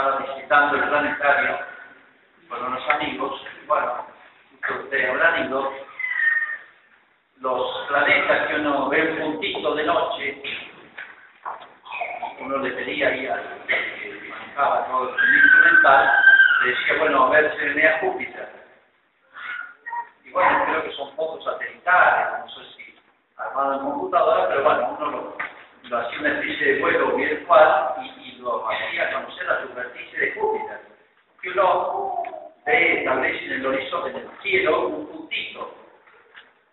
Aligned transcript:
visitando 0.00 0.76
el 0.76 0.88
planetario 0.88 1.58
con 2.48 2.64
unos 2.64 2.88
amigos, 2.88 3.46
bueno, 3.66 4.06
ustedes 4.84 5.10
habrán 5.10 5.46
ido, 5.46 5.72
los 7.40 7.86
planetas 7.88 8.48
que 8.48 8.54
uno 8.54 8.88
ve 8.88 9.12
un 9.12 9.18
puntito 9.18 9.74
de 9.74 9.84
noche, 9.84 10.42
uno 12.40 12.58
le 12.58 12.70
pedía 12.70 13.08
ahí 13.08 13.26
al 13.26 13.42
que 13.66 14.30
manejaba 14.30 14.86
todo 14.86 15.14
el 15.14 15.34
instrumental, 15.34 16.10
le 16.62 16.70
decía, 16.70 16.98
bueno, 16.98 17.24
a 17.26 17.30
ver, 17.30 17.56
se 17.56 17.64
venía 17.66 17.98
Júpiter. 18.00 18.48
Y 20.24 20.30
bueno, 20.30 20.64
creo 20.66 20.84
que 20.84 20.92
son 20.92 21.14
fotos 21.16 21.44
satelitales, 21.44 22.40
no 22.40 22.48
sé 22.48 22.76
si 22.76 22.98
armado 23.36 23.74
en 23.74 23.80
computadora, 23.80 24.48
pero 24.48 24.62
bueno, 24.62 24.96
uno 24.98 25.10
lo, 25.10 25.36
lo 25.88 25.98
hacía 25.98 26.20
una 26.20 26.32
especie 26.32 26.74
de 26.74 26.80
vuelo 26.80 27.16
virtual 27.16 27.94
y, 28.02 28.11
hacía 28.50 29.12
conocer 29.12 29.46
la 29.46 29.62
superficie 29.62 30.18
de 30.18 30.32
Júpiter. 30.32 30.80
Que 31.40 31.50
uno 31.50 32.22
ve, 32.66 32.98
establece 32.98 33.44
en 33.46 33.52
el 33.52 33.66
horizonte, 33.66 34.10
en 34.10 34.16
el 34.16 34.42
cielo, 34.42 34.88
un 34.88 35.06
puntito. 35.06 35.74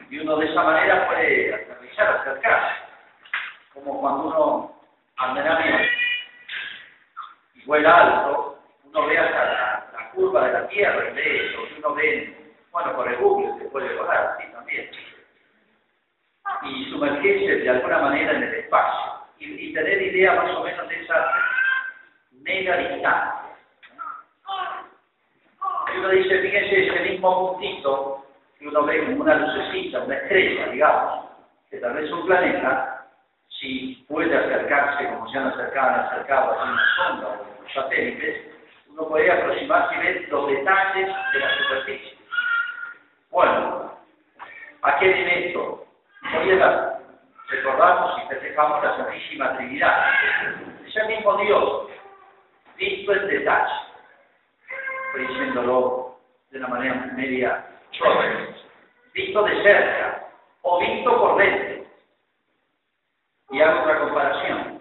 Y 0.09 0.19
uno 0.19 0.37
de 0.37 0.45
esa 0.47 0.63
manera 0.63 1.07
puede 1.07 1.53
aterrizar, 1.53 2.17
acercarse. 2.17 2.75
Como 3.73 4.01
cuando 4.01 4.23
uno 4.23 4.81
anda 5.17 5.41
en 5.41 5.47
avión 5.47 5.81
y 7.55 7.65
vuela 7.65 7.95
alto, 7.95 8.59
uno 8.85 9.05
ve 9.05 9.17
hasta 9.17 9.45
la, 9.45 10.11
curva 10.13 10.47
de 10.47 10.53
la 10.53 10.67
Tierra 10.67 11.09
y 11.09 11.13
ve 11.13 11.45
eso, 11.45 11.59
uno 11.77 11.93
ve, 11.93 12.51
bueno, 12.71 12.95
por 12.95 13.07
el 13.07 13.17
Google 13.17 13.57
se 13.59 13.69
puede 13.69 13.95
volar, 13.95 14.37
sí, 14.39 14.51
también. 14.51 14.89
Y 16.63 16.91
sumergirse 16.91 17.57
de 17.57 17.69
alguna 17.69 17.99
manera 17.99 18.33
en 18.33 18.43
el 18.43 18.55
espacio 18.55 19.19
y, 19.39 19.73
tener 19.73 20.01
idea 20.01 20.33
más 20.35 20.55
o 20.55 20.63
menos 20.63 20.68
distancia. 22.59 23.33
Y 25.93 25.97
uno 25.97 26.09
dice, 26.09 26.39
fíjense, 26.41 26.87
ese 26.87 27.09
mismo 27.11 27.53
puntito 27.53 28.25
que 28.57 28.67
uno 28.67 28.83
ve 28.83 29.05
como 29.05 29.21
una 29.21 29.35
lucecita, 29.35 29.99
una 29.99 30.15
estrella, 30.15 30.67
digamos, 30.67 31.25
que 31.69 31.77
tal 31.77 31.93
vez 31.93 32.11
un 32.11 32.25
planeta, 32.25 33.05
si 33.59 34.05
puede 34.07 34.35
acercarse 34.35 35.07
como 35.07 35.29
se 35.29 35.37
han 35.37 35.47
acercado, 35.47 35.89
han 35.89 35.99
acercado 36.01 36.59
a 36.59 36.63
una 36.63 36.81
sonda 36.95 37.27
o 37.27 37.63
los 37.63 37.73
satélites, 37.73 38.51
uno 38.89 39.07
puede 39.07 39.31
aproximarse 39.31 39.95
y 39.95 39.99
ver 39.99 40.29
los 40.29 40.47
detalles 40.47 41.07
de 41.33 41.39
la 41.39 41.57
superficie. 41.57 42.17
Bueno, 43.31 43.93
¿a 44.81 44.99
qué 44.99 45.07
viene 45.07 45.47
esto? 45.47 45.85
Hoy 46.37 46.55
la, 46.55 46.99
recordamos 47.49 48.21
y 48.23 48.27
festejamos 48.27 48.83
la 48.83 48.97
Santísima 48.97 49.57
Trinidad. 49.57 50.11
Es 50.85 50.95
el 50.95 51.07
mismo 51.07 51.37
Dios, 51.37 51.88
visto 52.79 53.13
en 53.13 53.27
detalle. 53.27 53.73
Diciéndolo 55.17 56.17
de 56.51 56.57
una 56.59 56.67
manera 56.67 57.11
media. 57.15 57.65
Visto 59.13 59.43
de 59.43 59.63
cerca 59.63 60.27
o 60.61 60.79
visto 60.79 61.19
por 61.19 61.37
dentro. 61.37 61.85
Y 63.51 63.61
hago 63.61 63.81
otra 63.81 63.99
comparación. 63.99 64.79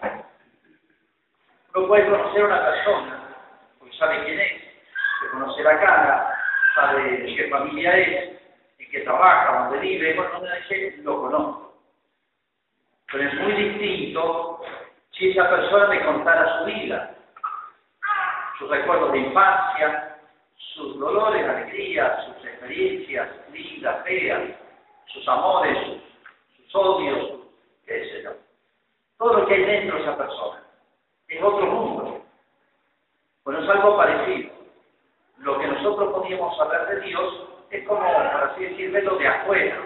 Uno 1.75 1.89
puede 1.89 2.07
conocer 2.07 2.43
a 2.43 2.47
una 2.47 2.65
persona, 2.65 3.37
porque 3.79 3.97
sabe 3.97 4.25
quién 4.25 4.41
es, 4.41 4.53
que 4.53 5.31
conoce 5.33 5.63
la 5.63 5.81
cara, 5.81 6.35
sabe 6.75 7.03
de 7.03 7.35
qué 7.35 7.49
familia 7.49 7.97
es, 7.97 8.41
en 8.79 8.91
qué 8.91 9.01
trabaja, 9.01 9.65
dónde 9.65 9.79
vive, 9.79 10.15
bueno, 10.15 10.39
uno 10.39 10.49
dice, 10.57 10.97
lo 11.03 11.21
conozco. 11.21 11.75
Pero 13.11 13.29
es 13.29 13.35
muy 13.35 13.53
distinto 13.53 14.61
si 15.13 15.31
esa 15.31 15.49
persona 15.49 15.89
me 15.89 16.05
contara 16.05 16.59
su 16.59 16.65
vida, 16.67 17.18
sus 18.59 18.69
recuerdos 18.69 19.13
de 19.13 19.19
infancia, 19.19 20.19
sus 20.75 20.99
dolores, 20.99 21.49
alegrías, 21.49 22.25
sus 22.27 22.45
experiencias 22.45 23.29
lindas, 23.53 24.05
feas, 24.05 24.43
sus 25.07 25.27
amores, 25.29 26.01
sus, 26.57 26.75
odios, 26.75 27.41
qué 27.87 28.05
sé 28.05 28.23
yo. 28.25 28.33
Todo 29.17 29.39
lo 29.39 29.47
que 29.47 29.55
hay 29.55 29.65
dentro 29.65 29.97
de 29.97 30.03
esa 30.03 30.17
persona. 30.17 30.63
Es 31.29 31.43
otro 31.43 31.67
mundo. 31.67 32.23
Bueno, 33.45 33.63
es 33.63 33.69
algo 33.71 33.97
parecido. 33.97 34.51
Lo 35.39 35.59
que 35.59 35.67
nosotros 35.69 36.13
podíamos 36.13 36.57
saber 36.57 36.87
de 36.89 37.07
Dios 37.07 37.49
es 37.71 37.87
como, 37.87 38.01
por 38.01 38.43
así 38.45 38.65
decir, 38.65 38.91
verlo 38.91 39.17
de 39.17 39.29
afuera, 39.29 39.79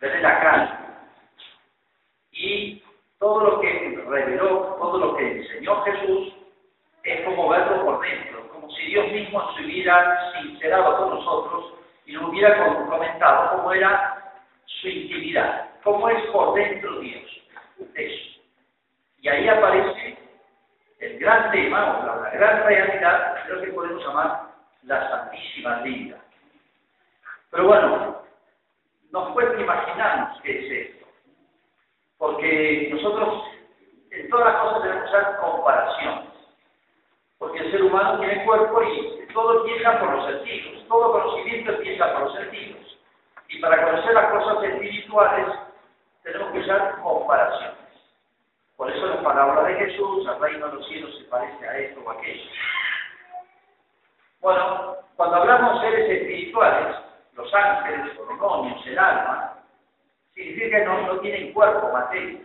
verle 0.00 0.20
la 0.22 0.40
cara. 0.40 1.04
Y 2.32 2.82
todo 3.18 3.40
lo 3.40 3.60
que 3.60 4.02
reveló, 4.06 4.76
todo 4.78 4.98
lo 4.98 5.16
que 5.16 5.38
enseñó 5.38 5.82
Jesús, 5.82 6.37
es 7.10 7.24
como 7.24 7.48
verlo 7.48 7.84
por 7.84 8.00
dentro, 8.00 8.48
como 8.50 8.70
si 8.70 8.86
Dios 8.86 9.10
mismo 9.12 9.54
se 9.54 9.64
hubiera 9.64 10.32
sincerado 10.32 10.96
con 10.96 11.10
nosotros 11.10 11.74
y 12.06 12.12
nos 12.12 12.24
hubiera 12.24 12.86
comentado 12.86 13.56
cómo 13.56 13.72
era 13.72 14.32
su 14.64 14.88
intimidad, 14.88 15.70
cómo 15.82 16.08
es 16.08 16.22
por 16.26 16.54
dentro 16.54 17.00
Dios. 17.00 17.24
Eso. 17.94 18.40
Y 19.20 19.28
ahí 19.28 19.48
aparece 19.48 20.18
el 21.00 21.18
gran 21.18 21.50
tema, 21.50 22.02
la, 22.04 22.30
gran 22.30 22.64
realidad 22.64 23.36
lo 23.48 23.60
que 23.60 23.72
podemos 23.72 24.04
llamar 24.04 24.48
la 24.82 25.08
Santísima 25.08 25.82
Trinidad. 25.82 26.18
Pero 27.50 27.66
bueno, 27.66 28.22
nos 29.10 29.28
cuesta 29.32 29.60
imaginarnos 29.60 30.40
qué 30.42 30.58
es 30.58 30.88
esto, 30.88 31.06
porque 32.18 32.88
nosotros 32.92 33.44
en 34.10 34.28
todas 34.28 34.52
las 34.52 34.62
cosas 34.62 34.82
debemos 34.82 35.14
hacer 35.14 35.36
comparaciones, 35.40 36.28
porque 37.38 37.58
el 37.58 37.70
ser 37.70 37.84
humano 37.84 38.18
tiene 38.18 38.44
cuerpo 38.44 38.82
y 38.82 39.26
todo 39.32 39.60
empieza 39.60 39.98
por 40.00 40.14
los 40.14 40.26
sentidos, 40.26 40.86
todo 40.88 41.12
conocimiento 41.12 41.72
empieza 41.72 42.12
por 42.12 42.22
los 42.22 42.34
sentidos, 42.34 42.98
y 43.48 43.60
para 43.60 43.84
conocer 43.84 44.14
las 44.14 44.30
cosas 44.30 44.64
espirituales 44.64 45.46
tenemos 46.22 46.52
que 46.52 46.58
usar 46.58 47.00
comparaciones. 47.00 47.78
Por 48.76 48.90
eso 48.90 49.06
la 49.06 49.22
palabra 49.22 49.68
de 49.68 49.74
Jesús, 49.74 50.28
el 50.28 50.40
reino 50.40 50.68
de 50.68 50.74
los 50.74 50.86
cielos 50.88 51.16
se 51.18 51.24
parece 51.24 51.66
a 51.66 51.78
esto 51.78 52.00
o 52.04 52.10
aquello. 52.10 52.50
Bueno, 54.40 54.96
cuando 55.16 55.36
hablamos 55.36 55.80
seres 55.80 56.08
espirituales, 56.08 56.96
los 57.34 57.52
ángeles, 57.54 58.14
los 58.16 58.28
demonios, 58.28 58.86
el 58.86 58.98
alma, 58.98 59.54
significa 60.34 60.78
que 60.78 60.84
no 60.84 61.18
tienen 61.18 61.52
cuerpo, 61.52 61.90
materia. 61.92 62.40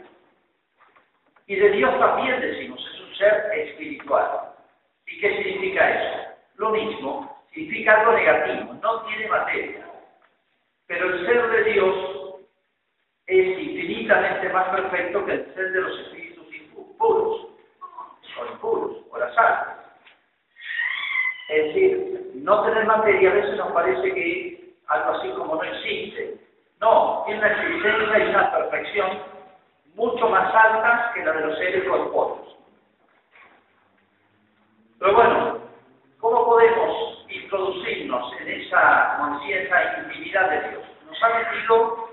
Y 1.46 1.56
de 1.56 1.70
Dios 1.70 2.00
también 2.00 2.42
decimos, 2.42 2.80
es 2.94 3.02
un 3.02 3.16
ser 3.16 3.52
espiritual. 3.54 4.53
¿Y 5.08 5.20
qué 5.20 5.44
significa 5.44 5.90
eso? 5.90 6.30
Lo 6.56 6.70
mismo, 6.70 7.44
significa 7.52 8.00
algo 8.00 8.14
negativo, 8.14 8.74
no 8.82 9.02
tiene 9.04 9.28
materia. 9.28 9.86
Pero 10.88 11.10
el 11.10 11.26
ser 11.26 11.50
de 11.50 11.64
Dios 11.72 11.96
es 13.28 13.60
infinitamente 13.60 14.50
más 14.50 14.70
perfecto 14.70 15.26
que 15.26 15.34
el 15.34 15.54
ser 15.54 15.72
de 15.72 15.82
los 15.82 16.00
espíritus 16.02 16.54
impuros, 16.54 17.48
o 18.40 18.46
impuros, 18.52 18.98
o 19.10 19.18
las 19.18 19.38
almas. 19.38 19.78
Es 21.50 21.66
decir, 21.68 22.32
no 22.36 22.64
tener 22.64 22.86
materia 22.86 23.32
a 23.32 23.34
veces 23.34 23.58
nos 23.58 23.72
parece 23.72 24.14
que 24.14 24.74
algo 24.88 25.12
así 25.12 25.30
como 25.32 25.56
no 25.56 25.64
existe. 25.64 26.38
No, 26.80 27.24
tiene 27.26 27.40
una 27.40 27.52
existencia 27.52 28.20
y 28.20 28.30
una 28.30 28.52
perfección 28.52 29.20
mucho 29.96 30.30
más 30.30 30.54
altas 30.54 31.14
que 31.14 31.24
la 31.24 31.34
de 31.34 31.48
los 31.48 31.58
seres 31.58 31.88
corpóreos. 31.88 32.58
Pero 35.04 35.16
bueno, 35.16 35.60
¿cómo 36.22 36.46
podemos 36.46 37.26
introducirnos 37.28 38.40
en 38.40 38.62
esa 38.62 39.18
conciencia 39.18 39.98
intimidad 40.00 40.50
de 40.50 40.70
Dios? 40.70 40.84
Nos 41.06 41.24
ha 41.24 41.40
metido 41.40 42.08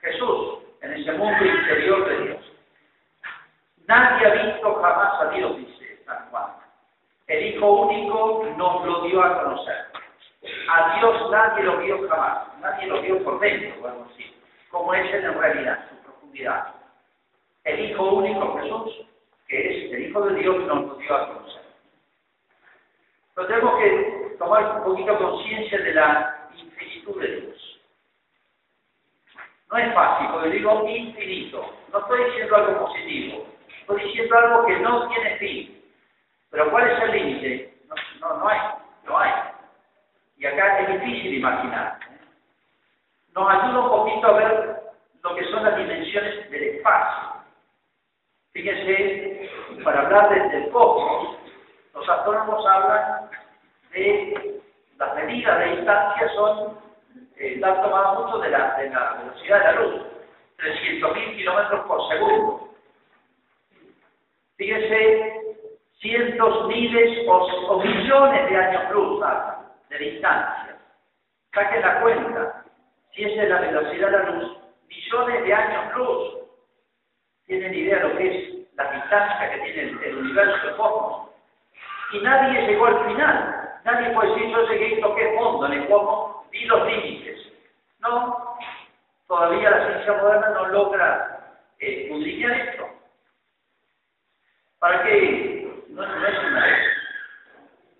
Jesús 0.00 0.58
en 0.80 0.92
ese 0.92 1.10
mundo 1.14 1.44
interior 1.44 2.08
de 2.08 2.24
Dios. 2.24 2.52
Nadie 3.88 4.26
ha 4.28 4.44
visto 4.46 4.74
jamás 4.76 5.22
a 5.22 5.30
Dios, 5.30 5.56
dice 5.56 6.04
San 6.06 6.30
Juan. 6.30 6.52
El 7.26 7.46
Hijo 7.46 7.68
único 7.68 8.46
nos 8.56 8.86
lo 8.86 9.00
dio 9.00 9.24
a 9.24 9.42
conocer. 9.42 9.86
A 10.70 11.00
Dios 11.00 11.30
nadie 11.32 11.64
lo 11.64 11.78
vio 11.78 12.08
jamás, 12.08 12.46
nadie 12.60 12.86
lo 12.86 13.02
vio 13.02 13.24
por 13.24 13.40
dentro, 13.40 13.82
vamos 13.82 14.06
a 14.06 14.10
decir, 14.10 14.32
como 14.70 14.94
es 14.94 15.12
en 15.12 15.36
realidad, 15.36 15.84
su 15.90 15.96
profundidad. 16.04 16.74
El 17.64 17.90
Hijo 17.90 18.04
único 18.04 18.56
Jesús, 18.60 19.04
que 19.48 19.58
es 19.58 19.92
el 19.94 20.06
Hijo 20.06 20.20
de 20.26 20.34
Dios, 20.36 20.58
nos 20.58 20.86
lo 20.86 20.94
dio 20.94 21.12
a 21.12 21.26
conocer. 21.26 21.65
Pero 23.36 23.48
tenemos 23.48 23.78
que 23.78 24.36
tomar 24.38 24.78
un 24.78 24.84
poquito 24.84 25.18
conciencia 25.18 25.78
de 25.78 25.92
la 25.92 26.48
infinitud 26.56 27.20
de 27.20 27.40
Dios. 27.40 27.80
No 29.70 29.78
es 29.78 29.92
fácil, 29.92 30.28
porque 30.32 30.48
digo 30.48 30.88
infinito. 30.88 31.70
No 31.92 31.98
estoy 31.98 32.24
diciendo 32.24 32.56
algo 32.56 32.86
positivo, 32.86 33.46
estoy 33.80 34.02
diciendo 34.04 34.38
algo 34.38 34.66
que 34.66 34.78
no 34.78 35.08
tiene 35.08 35.36
fin. 35.36 35.84
Pero 36.50 36.70
¿cuál 36.70 36.88
es 36.88 37.02
el 37.02 37.12
límite? 37.12 37.74
No, 38.20 38.38
no, 38.38 38.48
hay, 38.48 38.58
no 39.04 39.18
hay. 39.18 39.32
Y 40.38 40.46
acá 40.46 40.80
es 40.80 41.00
difícil 41.00 41.34
imaginar. 41.34 41.98
Nos 43.34 43.50
ayuda 43.50 43.80
un 43.80 43.88
poquito 43.90 44.26
a 44.28 44.32
ver 44.32 44.82
lo 45.22 45.34
que 45.34 45.44
son 45.50 45.62
las 45.62 45.76
dimensiones 45.76 46.50
del 46.50 46.62
espacio. 46.62 47.42
Fíjense, 48.52 49.50
para 49.84 50.00
hablar 50.00 50.30
desde 50.30 50.64
el 50.64 50.70
cosmos, 50.70 51.36
Los 51.96 52.08
astrónomos 52.08 52.66
hablan 52.66 53.30
de 53.92 54.60
las 54.98 55.14
medidas 55.14 55.58
de 55.58 55.76
distancia 55.76 56.28
son, 56.34 56.78
eh, 57.36 57.54
están 57.54 57.82
tomadas 57.82 58.20
mucho 58.20 58.38
de 58.38 58.50
la, 58.50 58.76
de 58.76 58.90
la 58.90 59.14
velocidad 59.14 59.58
de 59.58 59.64
la 59.64 59.72
luz, 59.80 60.02
300.000 60.58 61.36
kilómetros 61.36 61.86
por 61.86 62.08
segundo. 62.08 62.68
Fíjese, 64.56 65.56
cientos, 66.00 66.68
miles 66.68 67.26
o, 67.28 67.80
millones 67.82 68.50
de 68.50 68.56
años 68.56 68.90
luz 68.92 69.24
de 69.88 69.98
distancia. 69.98 70.76
Saquen 71.54 71.80
la 71.80 72.00
cuenta. 72.02 72.64
Si 73.14 73.24
esa 73.24 73.42
es 73.42 73.48
la 73.48 73.60
velocidad 73.60 74.10
de 74.10 74.18
la 74.18 74.30
luz, 74.30 74.58
millones 74.86 75.44
de 75.44 75.54
años 75.54 75.96
luz. 75.96 76.34
¿Tienen 77.46 77.72
idea 77.72 77.98
de 77.98 78.08
lo 78.08 78.16
que 78.18 78.28
es 78.28 78.74
la 78.74 78.92
distancia 78.92 79.50
que 79.50 79.58
tiene 79.60 79.82
el, 80.04 80.18
universo, 80.18 80.68
el 80.68 80.76
cosmos? 80.76 81.35
Y 82.12 82.20
nadie 82.20 82.66
llegó 82.66 82.86
al 82.86 83.06
final. 83.06 83.80
Nadie 83.84 84.10
puede 84.10 84.34
decir, 84.34 84.50
yo 84.50 84.68
llegué 84.68 84.88
y 84.88 85.00
toqué 85.00 85.32
fondo 85.36 85.66
en 85.66 85.72
el 85.72 85.88
cosmos, 85.88 86.50
vi 86.50 86.64
los 86.64 86.86
límites. 86.86 87.52
No, 88.00 88.56
todavía 89.28 89.70
la 89.70 89.86
ciencia 89.86 90.12
moderna 90.14 90.50
no 90.50 90.66
logra 90.68 91.36
eh, 91.78 92.10
esto. 92.10 92.88
¿Para 94.78 95.02
qué? 95.04 95.84
No, 95.88 96.02
es 96.02 96.38
una, 96.38 96.66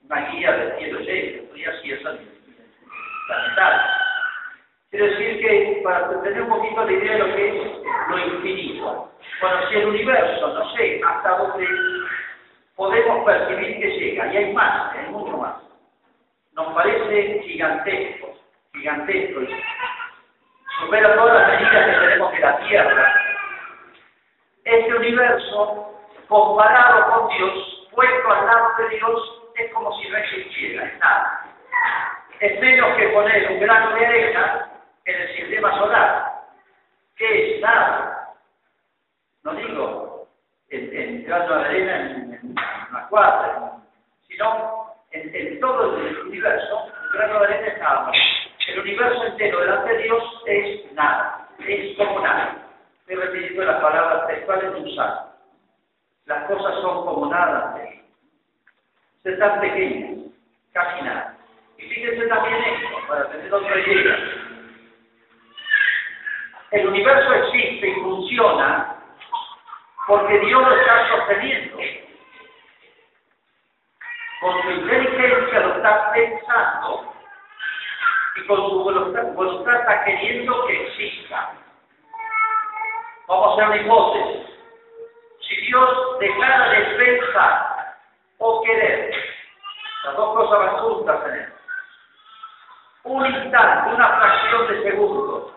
una 0.04 0.30
guía 0.30 0.52
del 0.52 0.78
cielo 0.78 1.00
lleno, 1.00 1.56
y 1.56 1.64
así 1.64 1.92
es 1.92 2.02
lamentable. 2.02 3.82
Quiero 4.90 5.06
decir 5.06 5.40
que 5.40 5.80
para 5.82 6.22
tener 6.22 6.42
un 6.42 6.48
poquito 6.48 6.84
la 6.84 6.92
idea 6.92 7.12
de 7.12 7.18
lo 7.18 7.36
que 7.36 7.48
es 7.48 7.72
lo 8.08 8.18
infinito. 8.18 9.12
Bueno, 9.40 9.68
si 9.68 9.74
el 9.76 9.86
universo, 9.86 10.48
no 10.48 10.74
sé 10.74 11.00
hasta 11.04 11.36
dónde 11.38 11.66
podemos 12.76 13.24
percibir 13.24 13.80
que 13.80 13.98
llega, 13.98 14.32
y 14.32 14.36
hay 14.36 14.52
más, 14.52 14.94
hay 14.94 15.10
mucho 15.10 15.36
más. 15.38 15.56
Nos 16.52 16.74
parece 16.74 17.40
gigantesco, 17.42 18.34
gigantesco. 18.74 19.40
Supera 20.80 21.14
todas 21.16 21.34
las 21.34 21.60
medidas 21.60 21.86
que 21.86 22.06
tenemos 22.06 22.32
de 22.32 22.38
la 22.38 22.58
Tierra. 22.58 23.14
Este 24.64 24.94
universo, 24.94 25.94
comparado 26.28 27.10
con 27.10 27.36
Dios, 27.36 27.88
puesto 27.92 28.30
al 28.30 28.46
lado 28.46 28.70
de 28.78 28.96
Dios, 28.96 29.42
es 29.56 29.72
como 29.72 29.92
si 29.98 30.08
no 30.08 30.18
existiera, 30.18 30.84
es 30.84 30.98
nada. 30.98 31.42
Es 32.40 32.60
menos 32.60 32.94
que 32.96 33.08
poner 33.08 33.52
un 33.52 33.60
grano 33.60 33.96
de 33.96 34.06
arena 34.06 34.70
en 35.06 35.22
el 35.22 35.36
sistema 35.36 35.78
solar. 35.78 36.32
¿Qué 37.16 37.56
es? 37.56 37.62
Nada. 37.62 38.34
No 39.44 39.54
digo 39.54 40.05
en, 40.70 40.96
en 40.96 41.24
grano 41.24 41.58
de 41.58 41.64
arena 41.64 42.00
en, 42.00 42.34
en 42.34 42.54
una 42.90 43.06
cuadra, 43.08 43.72
sino 44.26 44.94
en, 45.12 45.60
todo 45.60 45.96
el 45.96 46.18
universo, 46.18 46.84
un 46.84 47.10
grano 47.12 47.40
de 47.40 47.46
arena 47.46 47.66
es 47.68 47.78
nada 47.78 48.12
El 48.68 48.80
universo 48.80 49.24
entero 49.24 49.60
delante 49.60 49.92
de 49.92 50.02
Dios 50.02 50.42
es 50.46 50.92
nada, 50.92 51.48
es 51.58 51.96
como 51.96 52.20
nada. 52.20 52.56
He 53.08 53.14
repetido 53.14 53.64
las 53.64 53.80
palabras 53.80 54.26
textuales 54.26 54.72
de 54.74 54.80
usar. 54.80 55.26
Las 56.26 56.44
cosas 56.48 56.74
son 56.82 57.06
como 57.06 57.30
nada 57.30 57.68
ante 57.68 57.82
Dios. 57.90 58.04
Se 59.22 59.32
tan 59.32 59.60
pequeñas, 59.60 60.18
casi 60.72 61.02
nada. 61.04 61.36
Y 61.78 61.82
fíjense 61.82 62.26
también 62.26 62.56
esto, 62.56 63.06
para 63.06 63.30
tener 63.30 63.52
otra 63.52 63.78
idea. 63.78 64.16
El 66.72 66.88
universo 66.88 67.32
existe 67.32 67.88
y 67.88 67.94
funciona 67.94 68.95
porque 70.06 70.38
Dios 70.38 70.62
lo 70.62 70.76
está 70.76 71.08
sosteniendo. 71.08 71.78
Con 74.40 74.62
su 74.62 74.70
inteligencia 74.70 75.60
lo 75.60 75.76
está 75.76 76.12
pensando 76.12 77.12
y 78.36 78.46
con 78.46 78.56
su 78.56 78.84
voluntad, 78.84 79.80
está 79.80 80.04
queriendo 80.04 80.66
que 80.66 80.86
exista. 80.86 81.52
Vamos 83.26 83.48
a 83.48 83.52
hacer 83.52 83.66
una 83.66 83.76
hipótesis. 83.82 84.46
Si 85.40 85.56
Dios 85.62 86.18
dejara 86.20 86.68
de 86.70 86.80
pensar 86.96 87.96
o 88.38 88.62
querer, 88.62 89.14
las 90.04 90.16
dos 90.16 90.36
cosas 90.36 90.58
van 90.58 90.76
juntas 90.78 91.26
en 91.26 91.34
él. 91.34 91.52
Un 93.04 93.26
instante, 93.26 93.94
una 93.94 94.08
fracción 94.18 94.66
de 94.68 94.82
segundo, 94.82 95.54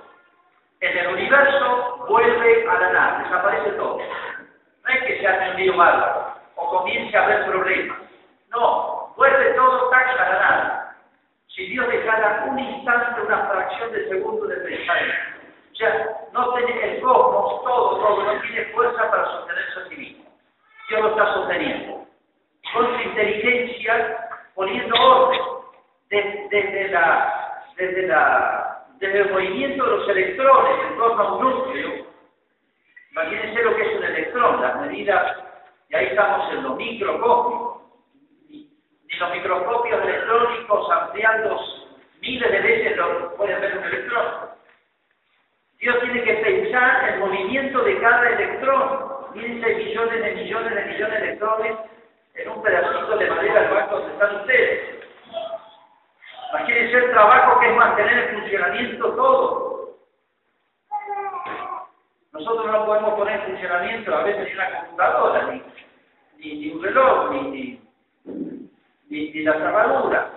en 0.82 0.98
el 0.98 1.08
universo 1.08 2.06
vuelve 2.08 2.70
a 2.70 2.74
la 2.80 2.92
nada, 2.92 3.20
desaparece 3.24 3.72
todo. 3.72 4.00
Que 4.90 5.20
se 5.20 5.28
hace 5.28 5.54
lío 5.54 5.78
bárbaro 5.78 6.34
o 6.56 6.70
comience 6.70 7.16
a 7.16 7.24
haber 7.24 7.46
problemas. 7.46 7.98
No, 8.50 9.14
vuelve 9.16 9.54
todo 9.54 9.92
la 9.92 10.40
nada. 10.40 10.96
Si 11.48 11.66
Dios 11.68 11.88
dejara 11.88 12.46
un 12.48 12.58
instante, 12.58 13.22
una 13.22 13.48
fracción 13.48 13.92
de 13.92 14.10
segundo 14.10 14.48
de 14.48 14.56
pensamiento. 14.58 15.40
Sea, 15.74 16.18
no 16.34 16.54
tiene 16.54 16.96
el 16.96 17.02
cosmos, 17.02 17.64
todo, 17.64 18.00
todo, 18.00 18.24
no 18.24 18.42
tiene 18.42 18.66
fuerza 18.74 19.10
para 19.12 19.26
sostenerse 19.26 19.80
a 19.80 19.90
sí 19.90 19.96
mismo. 19.96 20.26
Dios 20.90 21.02
lo 21.02 21.10
está 21.10 21.34
sosteniendo. 21.34 22.06
Con 22.74 22.88
su 22.96 23.02
inteligencia, 23.02 24.28
poniendo 24.56 24.96
orden 24.96 25.42
desde, 26.10 26.48
desde 27.78 28.08
la 28.08 28.80
desde 29.00 29.20
el 29.20 29.32
movimiento 29.32 29.84
de 29.84 29.92
los 29.92 30.10
electrones 30.10 30.72
en 30.90 30.98
torno 30.98 31.24
a 31.24 31.34
un 31.34 31.42
núcleo, 31.42 32.06
imagínense 33.20 33.64
lo 33.64 33.76
que 33.76 33.82
es 33.82 33.98
un 33.98 34.04
electrón, 34.04 34.62
las 34.62 34.82
medidas, 34.82 35.38
y 35.90 35.96
ahí 35.96 36.06
estamos 36.08 36.54
en 36.54 36.64
lo 36.64 36.76
microscópico, 36.76 37.92
ni, 38.48 38.70
los 39.20 39.32
microscopios 39.32 40.04
electrónicos 40.04 40.92
ampliando 40.92 41.60
miles 42.22 42.52
de 42.52 42.60
veces 42.62 42.98
lo 42.98 43.36
pueden 43.36 43.60
ver 43.60 43.78
un 43.78 43.84
electrón. 43.84 44.26
Dios 45.80 46.00
tiene 46.02 46.24
que 46.24 46.34
pensar 46.34 47.10
el 47.10 47.20
movimiento 47.20 47.84
de 47.84 48.00
cada 48.00 48.30
electrón, 48.30 49.10
de 49.34 49.42
millones 49.42 50.22
de 50.24 50.32
millones 50.36 50.76
de 50.76 50.86
millones 50.86 51.22
de 51.22 51.28
electrones 51.28 51.78
en 52.36 52.50
un 52.50 52.62
pedacito 52.62 53.18
de 53.18 53.30
madera 53.30 53.60
al 53.62 53.70
banco 53.70 54.00
donde 54.00 54.14
están 54.14 54.36
ustedes. 54.38 55.00
Imagínense 56.52 56.98
el 56.98 57.12
trabajo 57.12 57.60
que 57.60 57.70
es 57.70 57.76
mantener 57.76 58.18
el 58.18 58.40
funcionamiento 58.40 59.12
todo. 59.14 59.79
Nosotros 62.32 62.72
no 62.72 62.86
podemos 62.86 63.14
poner 63.16 63.40
en 63.40 63.48
funcionamiento 63.48 64.16
a 64.16 64.24
veces 64.24 64.48
ni 64.48 64.54
una 64.54 64.80
computadora, 64.80 65.62
ni, 66.38 66.72
un 66.72 66.84
reloj, 66.84 67.32
ni, 67.32 67.82
ni, 68.24 69.32
ni 69.32 69.44
la 69.44 69.54
cerradura. 69.54 70.32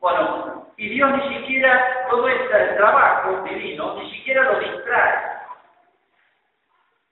Bueno, 0.00 0.66
y 0.76 0.88
Dios 0.90 1.10
ni 1.16 1.38
siquiera, 1.38 2.06
todo 2.10 2.28
este 2.28 2.74
trabajo 2.76 3.42
divino, 3.44 3.96
ni 3.96 4.10
siquiera 4.12 4.42
lo 4.44 4.60
distrae. 4.60 5.38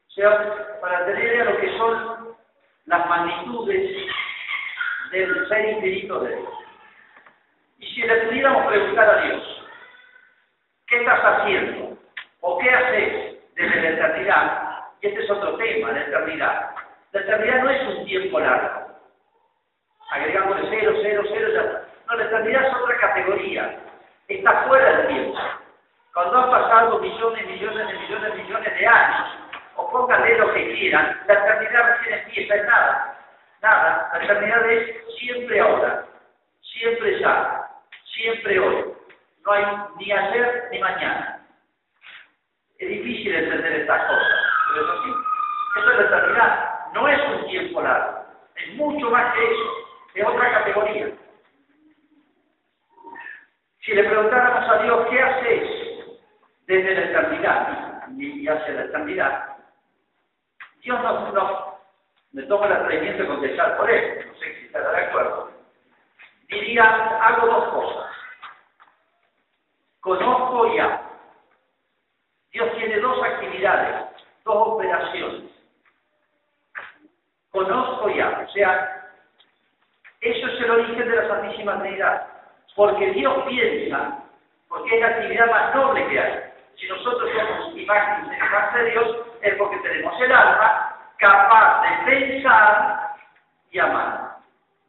O 0.09 0.11
sea, 0.12 0.78
para 0.80 1.07
tener 1.07 1.40
a 1.40 1.45
lo 1.50 1.59
que 1.59 1.78
son 1.78 2.37
las 2.85 3.09
magnitudes 3.09 4.07
del 5.11 5.49
ser 5.49 5.69
infinito 5.71 6.21
de 6.21 6.37
Dios. 6.37 6.52
Y 7.78 7.87
si 7.87 8.02
le 8.02 8.16
pudiéramos 8.26 8.66
preguntar 8.66 9.11
a 9.11 9.23
Dios, 9.23 9.66
¿qué 10.87 10.99
estás 10.99 11.21
haciendo? 11.21 11.99
¿O 12.40 12.59
qué 12.59 12.71
haces 12.71 13.36
desde 13.56 13.80
la 13.82 13.88
eternidad? 13.88 14.84
Y 15.00 15.08
este 15.08 15.25
es 15.25 15.30
otro 15.30 15.56
tema, 15.56 15.90
la 15.90 16.02
eternidad. 16.02 16.70
La 17.10 17.20
eternidad 17.20 17.64
no 17.64 17.70
es 17.70 17.82
un 17.88 18.04
tiempo 18.06 18.38
largo. 18.38 18.86
Agregamos 20.12 20.58
cero, 20.70 20.94
cero, 21.02 21.22
cero, 21.28 21.48
ya. 21.52 21.82
No, 22.06 22.16
la 22.16 22.25
eternidad 22.25 22.68
es 22.68 22.75
otra 22.75 22.96
categoría. 22.98 23.76
Está 24.28 24.62
fuera 24.68 24.96
del 24.98 25.08
tiempo. 25.08 25.38
Cuando 26.14 26.38
han 26.38 26.50
pasado 26.50 27.00
millones, 27.00 27.46
millones 27.46 27.88
de 27.88 27.98
millones, 27.98 28.34
millones 28.36 28.78
de 28.78 28.86
años, 28.86 29.28
o 29.75 29.90
pónganle 29.90 30.38
lo 30.38 30.54
que 30.54 30.72
quieran, 30.75 31.20
la 31.26 31.34
eternidad 31.34 31.98
recién 31.98 32.18
empieza, 32.20 32.54
es 32.54 32.64
nada. 32.64 33.18
Nada. 33.60 34.10
La 34.12 34.25
eternidad 34.25 34.70
es 34.70 34.96
siempre 35.18 35.60
ahora, 35.60 36.04
siempre 36.62 37.18
ya 37.18 37.66
siempre 38.16 38.58
hoy. 38.58 38.84
No 39.44 39.52
hay 39.52 39.64
ni 39.98 40.12
ayer 40.12 40.68
ni 40.72 40.78
mañana. 40.78 41.36
Es 42.78 42.88
difícil 42.88 43.35
entender 43.35 43.73
estas 43.80 44.02
cosas, 44.06 44.38
pero 44.68 44.85
eso 44.85 45.02
sí. 45.02 45.14
Eso 45.78 45.90
es 45.90 45.99
la 45.99 46.06
eternidad. 46.06 46.92
No 46.95 47.09
es 47.09 47.21
un 47.28 47.47
tiempo 47.49 47.83
largo. 47.83 48.25
Es 48.56 48.75
mucho 48.75 49.11
más 49.11 49.35
que 49.35 49.45
eso. 49.45 49.73
Es 50.14 50.26
otra 50.26 50.52
categoría. 50.52 51.09
Si 53.80 53.95
le 53.95 54.04
preguntáramos 54.04 54.68
a 54.68 54.83
Dios, 54.83 55.06
¿qué 55.11 55.23
haces 55.23 55.62
desde 56.66 56.95
la 56.95 57.04
eternidad 57.04 58.09
y 58.16 58.49
hacia 58.49 58.75
la 58.75 58.85
eternidad? 58.85 59.56
Dios 60.83 61.00
no, 61.02 61.33
no 61.33 61.78
me 62.33 62.42
toma 62.45 62.66
el 62.66 62.73
atrevimiento 62.73 63.23
de 63.23 63.28
contestar 63.28 63.76
por 63.76 63.90
él. 63.90 64.26
No 64.26 64.35
sé 64.38 64.54
si 64.54 64.66
estará 64.66 64.90
de 64.92 65.06
acuerdo 65.06 65.56
diría, 66.49 66.85
hago 66.85 67.47
dos 67.47 67.68
cosas. 67.68 68.12
Conozco 70.00 70.75
y 70.75 70.78
hago. 70.78 71.05
Dios 72.56 72.75
tiene 72.78 72.98
dos 73.00 73.22
actividades, 73.22 74.06
dos 74.42 74.68
operaciones. 74.68 75.42
Conozco 77.50 78.08
y 78.08 78.18
hago. 78.18 78.44
O 78.44 78.48
sea, 78.48 79.12
Eso 80.22 80.46
es 80.46 80.60
el 80.62 80.70
origen 80.70 81.06
de 81.06 81.16
la 81.16 81.28
Santísima 81.28 81.78
Trinidad. 81.80 82.26
Porque 82.75 83.12
Dios 83.12 83.44
piensa, 83.46 84.22
porque 84.70 84.94
es 84.94 85.00
la 85.02 85.06
actividad 85.08 85.50
más 85.50 85.75
noble 85.75 86.08
que 86.08 86.18
hay. 86.18 86.44
Si 86.78 86.88
nosotros 86.88 87.30
somos 87.30 87.76
imagen 87.76 88.25
y 88.25 88.28
semejanza 88.30 88.78
de 88.78 88.90
Dios, 88.90 89.16
es 89.42 89.54
porque 89.56 89.76
tenemos 89.80 90.18
el 90.18 90.32
alma 90.32 90.96
capaz 91.18 91.82
de 91.82 92.10
pensar 92.10 93.16
y 93.70 93.78
amar. 93.78 94.38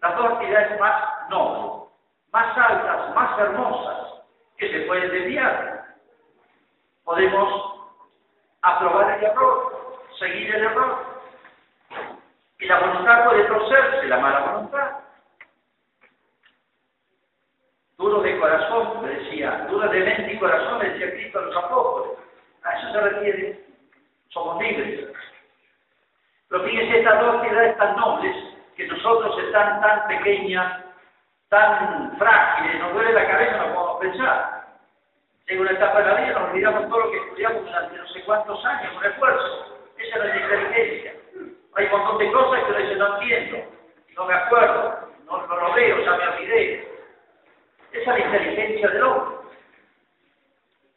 Las 0.02 0.16
dos 0.16 0.26
actividades 0.26 0.80
más 0.80 1.30
nobles, 1.30 1.90
más 2.32 2.58
altas, 2.58 3.14
más 3.14 3.38
hermosas 3.40 4.24
que 4.58 4.72
se 4.72 4.80
pueden 4.86 5.12
desviar. 5.12 5.77
Podemos 7.08 7.90
aprobar 8.64 9.18
el 9.18 9.24
error, 9.24 9.98
seguir 10.20 10.54
el 10.54 10.66
error. 10.66 11.22
Y 12.60 12.66
la 12.66 12.80
voluntad 12.82 13.24
puede 13.24 13.46
torcerse, 13.46 14.08
la 14.08 14.20
mala 14.20 14.40
voluntad. 14.42 14.92
Duro 17.98 18.20
de 18.20 18.38
corazón, 18.38 19.04
me 19.04 19.10
decía, 19.12 19.68
duro 19.70 19.88
de 19.88 20.02
mente 20.02 20.34
y 20.34 20.38
corazón, 20.38 20.80
me 20.80 20.90
decía 20.90 21.12
Cristo 21.12 21.40
a 21.40 21.44
los 21.44 21.56
apóstoles. 21.56 22.20
A 22.64 22.78
eso 22.78 22.92
se 22.92 23.00
refiere. 23.00 23.66
Somos 24.28 24.62
libres. 24.62 25.10
Pero 26.50 26.64
fíjense 26.66 27.00
estas 27.00 27.22
dos 27.22 27.36
actividades 27.36 27.78
tan 27.78 27.96
nobles 27.96 28.36
que 28.76 28.86
nosotros 28.86 29.40
están 29.46 29.80
tan 29.80 30.08
pequeñas, 30.10 30.84
tan 31.48 32.18
frágiles, 32.18 32.82
nos 32.82 32.92
duele 32.92 33.14
la 33.14 33.28
cabeza, 33.30 33.58
no 33.60 33.74
podemos 33.74 34.00
pensar. 34.02 34.57
Llega 35.48 35.62
una 35.62 35.72
etapa 35.72 36.02
de 36.02 36.06
la 36.06 36.22
vida, 36.22 36.40
nos 36.40 36.50
olvidamos 36.50 36.90
todo 36.90 37.00
lo 37.00 37.12
que 37.12 37.18
estudiamos 37.20 37.64
durante 37.64 37.98
no 37.98 38.08
sé 38.08 38.24
cuántos 38.24 38.66
años, 38.66 38.98
un 38.98 39.06
esfuerzo. 39.06 39.78
Esa 39.98 40.18
es 40.18 40.26
la 40.26 40.36
inteligencia. 40.36 41.14
Hay 41.76 41.86
un 41.86 41.92
montón 41.92 42.18
de 42.18 42.32
cosas 42.34 42.64
que 42.64 42.72
uno 42.72 42.80
dice, 42.80 42.96
no 42.96 43.14
entiendo, 43.16 43.58
no 44.16 44.26
me 44.26 44.34
acuerdo, 44.34 45.10
no, 45.26 45.48
lo 45.48 45.74
veo, 45.74 46.00
ya 46.04 46.18
me 46.18 46.28
olvidé. 46.28 46.88
Esa 47.94 48.18
es 48.18 48.20
la 48.20 48.26
inteligencia 48.26 48.90
del 48.90 49.04
hombre. 49.04 49.38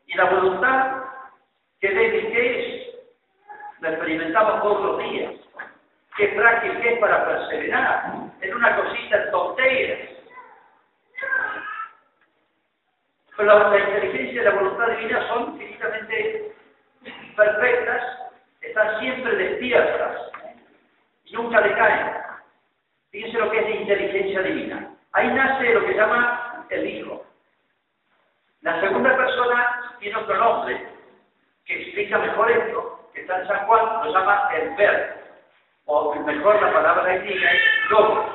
Y 0.07 0.16
la 0.16 0.25
voluntad, 0.25 1.02
que 1.80 1.88
débil 1.88 2.33
que 2.33 2.59
es, 2.59 2.95
la 3.80 3.90
experimentamos 3.90 4.62
todos 4.62 4.85
los 4.85 4.99
días. 4.99 5.33
Qué 6.16 6.28
frágil 6.28 6.80
que 6.80 6.95
es 6.95 6.99
para 6.99 7.25
perseverar 7.25 8.14
en 8.40 8.54
una 8.54 8.76
cosita 8.76 9.30
tonteras. 9.30 10.19
Pero 13.40 13.59
la, 13.59 13.70
la, 13.70 13.78
inteligencia 13.78 14.42
y 14.42 14.44
la 14.44 14.50
voluntad 14.50 14.87
divina 14.88 15.26
son 15.28 15.52
infinitamente 15.54 16.52
perfectas, 17.35 18.02
están 18.61 19.00
siempre 19.00 19.35
despiertas 19.35 20.30
y 21.25 21.32
nunca 21.32 21.62
decaen. 21.62 22.18
Fíjense 23.11 23.38
lo 23.38 23.50
que 23.50 23.61
es 23.61 23.64
la 23.64 23.76
inteligencia 23.76 24.42
divina. 24.42 24.90
Ahí 25.12 25.28
nace 25.28 25.73
lo 25.73 25.87
que 25.87 25.94
llama 25.94 26.66
el 26.68 26.87
Hijo. 26.87 27.25
La 28.61 28.78
segunda 28.82 29.16
persona 29.16 29.94
tiene 30.00 30.18
otro 30.18 30.37
nombre 30.37 30.88
que 31.64 31.82
explica 31.82 32.18
mejor 32.18 32.50
esto, 32.50 33.09
que 33.14 33.23
está 33.23 33.40
en 33.40 33.49
San 33.49 33.66
Juan, 33.66 34.04
lo 34.04 34.12
llama 34.12 34.50
el 34.54 34.76
Verbo, 34.76 35.14
o 35.87 36.14
mejor 36.14 36.61
la 36.61 36.75
palabra 36.75 37.16
griega 37.16 37.52
es 37.52 37.62
Logos, 37.88 38.26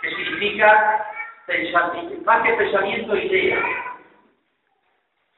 que 0.00 0.10
significa 0.10 1.06
pensamiento, 1.44 2.24
más 2.24 2.46
que 2.46 2.52
pensamiento, 2.52 3.16
idea. 3.16 3.87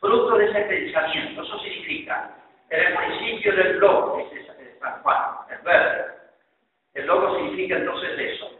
Fruto 0.00 0.36
de 0.38 0.46
ese 0.46 0.60
pensamiento, 0.62 1.42
eso 1.42 1.58
significa, 1.60 2.34
en 2.70 2.80
el 2.80 2.96
principio 2.96 3.54
del 3.54 3.78
Logos, 3.78 4.32
es 4.32 4.46
San 4.80 5.02
Juan, 5.02 5.18
el 5.50 5.58
Verbo. 5.58 6.20
El 6.94 7.06
logo 7.06 7.36
significa 7.36 7.76
entonces 7.76 8.18
eso. 8.18 8.50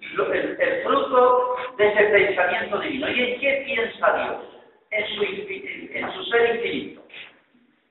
El, 0.00 0.82
fruto 0.84 1.56
de 1.76 1.88
ese 1.88 2.04
pensamiento 2.04 2.78
divino. 2.78 3.10
¿Y 3.10 3.22
en 3.22 3.40
qué 3.40 3.62
piensa 3.66 4.12
Dios? 4.12 4.36
En 4.90 5.06
su, 5.08 5.22
en 5.24 6.12
su 6.12 6.24
ser 6.24 6.54
infinito, 6.54 7.02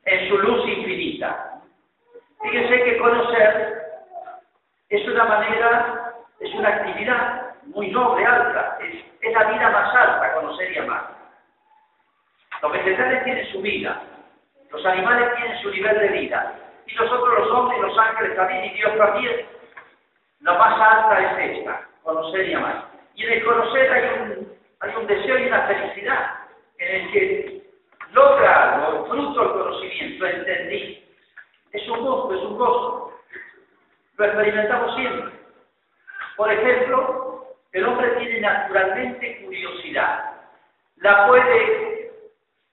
en 0.06 0.30
su 0.30 0.38
luz 0.38 0.68
infinita. 0.68 1.62
Fíjense 2.42 2.84
que 2.84 2.98
conocer 2.98 3.84
es 4.90 5.08
una 5.08 5.26
manera, 5.26 6.14
es 6.40 6.54
una 6.54 6.70
actividad 6.70 7.56
muy 7.66 7.90
noble, 7.92 8.26
alta, 8.26 8.78
es, 8.82 8.96
es 9.22 9.34
la 9.34 9.52
vida 9.52 9.70
más 9.70 9.96
alta, 9.96 10.34
conocer 10.36 10.72
y 10.72 10.78
amar. 10.78 11.15
Los 12.66 12.74
vegetales 12.74 13.24
tienen 13.26 13.52
su 13.52 13.62
vida, 13.62 14.02
los 14.72 14.84
animales 14.88 15.36
tienen 15.36 15.62
su 15.62 15.70
nivel 15.70 16.00
de 16.00 16.08
vida, 16.08 16.56
y 16.88 16.96
nosotros 16.96 17.38
los 17.38 17.52
hombres, 17.52 17.80
los 17.80 17.96
ángeles 17.96 18.36
también, 18.36 18.66
y 18.66 18.70
Dios 18.72 18.98
también. 18.98 19.46
La 20.40 20.54
más 20.54 20.82
alta 20.82 21.44
es 21.44 21.58
esta, 21.58 21.88
conocer 22.02 22.50
y 22.50 22.54
amar. 22.56 22.86
Y 23.14 23.24
en 23.24 23.34
el 23.34 23.46
conocer 23.46 23.92
hay 23.92 24.20
un, 24.20 24.58
hay 24.80 24.96
un 24.96 25.06
deseo 25.06 25.38
y 25.38 25.46
una 25.46 25.62
felicidad 25.68 26.40
en 26.80 27.02
el 27.02 27.12
que 27.12 27.62
logra 28.14 28.74
algo, 28.74 29.06
fruto 29.10 29.42
del 29.42 29.52
conocimiento, 29.52 30.26
entendí. 30.26 31.08
Es 31.72 31.88
un 31.88 32.00
gusto, 32.00 32.34
es 32.34 32.42
un 32.42 32.58
gozo. 32.58 33.14
Lo 34.18 34.26
experimentamos 34.26 34.96
siempre. 34.96 35.36
Por 36.36 36.52
ejemplo, 36.52 37.46
el 37.74 37.86
hombre 37.86 38.08
tiene 38.18 38.42
naturalmente 38.42 39.44
curiosidad. 39.44 40.32
La 40.98 41.28
puede 41.28 41.95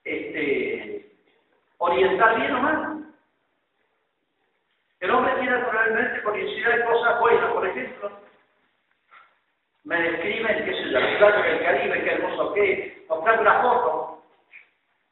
este, 0.05 1.11
orientar 1.79 2.37
bien 2.37 2.55
o 2.55 2.61
mal. 2.61 3.05
El 5.01 5.11
hombre 5.11 5.35
tiene 5.35 5.59
naturalmente 5.59 6.23
curiosidad 6.23 6.77
de 6.77 6.85
cosas 6.85 7.21
buenas, 7.21 7.53
por 7.53 7.67
ejemplo. 7.67 8.11
Me 9.85 10.01
describen, 10.01 10.65
qué 10.65 10.73
sé 10.73 10.91
yo, 10.91 10.99
el 10.99 11.19
playa 11.19 11.43
del 11.43 11.65
Caribe, 11.65 12.05
qué 12.05 12.11
hermoso 12.13 12.55
que 12.55 12.73
es. 12.73 13.09
Mostrarme 13.09 13.43
una 13.43 13.63
foto, 13.63 14.23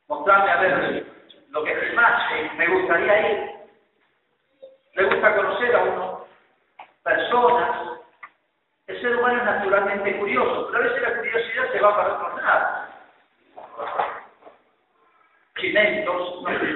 mostrarme 0.07 0.51
a 0.51 0.61
ver 0.61 1.07
lo 1.51 1.65
que 1.65 1.75
filmaste, 1.75 2.51
me 2.57 2.69
gustaría 2.69 3.33
ir. 3.33 3.51
Le 4.95 5.05
gusta 5.05 5.37
conocer 5.37 5.75
a 5.75 5.83
uno, 5.83 6.27
personas. 7.03 8.01
El 8.87 9.01
ser 9.01 9.17
humano 9.17 9.39
es 9.39 9.45
naturalmente 9.45 10.19
curioso, 10.19 10.69
pero 10.71 10.79
a 10.79 10.87
veces 10.89 11.03
la 11.03 11.17
curiosidad 11.17 11.73
se 11.73 11.81
va 11.81 11.97
para 11.97 12.15
otros 12.15 12.43
lados. 12.43 12.80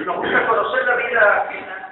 Nos 0.05 0.17
gusta 0.17 0.47
conocer 0.47 0.85
la 0.85 0.95
vida 0.95 1.43
ajena 1.43 1.85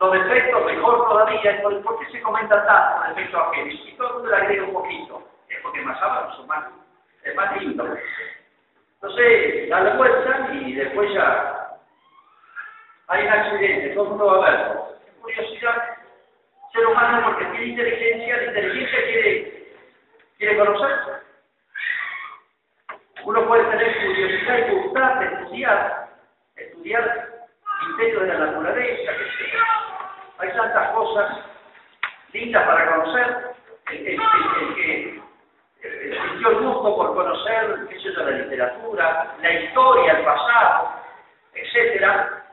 los 0.00 0.12
defectos, 0.12 0.66
mejor 0.66 1.08
todavía, 1.08 1.62
¿por 1.62 1.98
qué 1.98 2.12
se 2.12 2.20
comenta 2.22 2.64
tanto 2.66 3.06
los 3.06 3.16
defectos 3.16 3.40
ajenos? 3.40 3.74
Y 3.86 3.92
todo 3.92 4.08
el 4.08 4.14
mundo 4.14 4.30
le 4.30 4.36
agrega 4.36 4.64
un 4.64 4.72
poquito. 4.72 5.22
Es 5.48 5.60
porque 5.62 5.80
más 5.82 5.98
sábados 5.98 6.36
son 6.36 6.46
más, 6.46 6.64
es 7.22 7.34
más 7.34 7.56
lindo. 7.60 7.86
Entonces, 8.94 9.68
da 9.68 9.80
la 9.80 9.94
vuelta 9.96 10.48
y 10.52 10.74
después 10.74 11.12
ya 11.12 11.78
hay 13.08 13.26
un 13.26 13.32
accidente, 13.32 13.94
todo 13.94 14.04
el 14.04 14.10
mundo 14.10 14.26
va 14.26 14.46
a 14.46 14.50
verlo. 14.50 14.88
Curiosidad, 15.22 15.96
ser 16.72 16.86
humano 16.86 17.22
porque 17.26 17.44
tiene 17.46 17.66
inteligencia, 17.66 18.36
la 18.36 18.44
inteligencia 18.44 19.04
quiere, 19.04 19.68
quiere 20.38 20.58
conocer. 20.58 21.24
Uno 23.24 23.46
puede 23.46 23.64
tener 23.64 24.06
curiosidad 24.06 24.58
y 24.58 24.74
gustar 24.74 25.18
de 25.18 25.26
estudiar, 25.26 26.08
estudiar 26.56 27.28
misterio 27.88 28.20
de 28.20 28.26
la 28.26 28.38
naturaleza, 28.38 29.12
que 29.12 30.46
hay 30.46 30.52
tantas 30.52 30.90
cosas 30.92 31.38
lindas 32.32 32.66
para 32.66 32.90
conocer, 32.90 33.54
el, 33.90 34.20
que 34.74 35.22
sintió 35.90 36.50
el 36.50 36.58
gusto 36.58 36.96
por 36.96 37.14
conocer, 37.14 37.86
qué 37.88 38.00
sé 38.00 38.12
yo, 38.12 38.22
la 38.24 38.30
literatura, 38.30 39.34
la 39.40 39.52
historia, 39.52 40.12
el 40.12 40.24
pasado, 40.24 40.90
etcétera, 41.54 42.44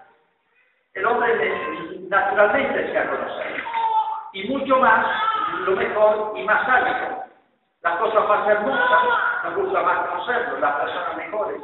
el 0.93 1.05
hombre 1.05 1.35
naturalmente 2.09 2.91
se 2.91 2.97
ha 2.97 3.09
conocer. 3.09 3.63
Y 4.33 4.47
mucho 4.49 4.77
más, 4.77 5.05
lo 5.65 5.75
mejor 5.75 6.33
y 6.37 6.43
más 6.43 6.67
alto. 6.67 7.23
Las 7.81 7.97
cosas 7.97 8.27
más 8.27 8.47
hermosas, 8.47 9.30
nos 9.43 9.55
gusta 9.55 9.81
más 9.81 10.07
conocerlo, 10.07 10.59
las 10.59 10.75
personas 10.75 11.17
mejores. 11.17 11.61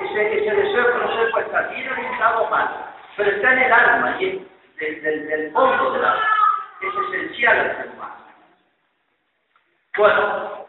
Ese, 0.00 0.38
ese 0.38 0.54
deseo 0.54 0.84
de 0.84 0.92
conocer 0.92 1.30
puede 1.30 1.46
estar 1.46 1.70
bien 1.70 1.92
orientado 1.92 2.50
mal, 2.50 2.68
pero 3.16 3.30
está 3.30 3.52
en 3.52 3.58
el 3.58 3.72
alma 3.72 4.16
y 4.20 4.48
del, 4.78 5.02
del, 5.02 5.52
fondo 5.52 5.92
del 5.92 6.04
alma. 6.04 6.26
Es 6.80 6.94
esencial 6.94 7.58
al 7.58 7.76
ser 7.76 7.90
humano. 7.90 8.14
Bueno, 9.96 10.66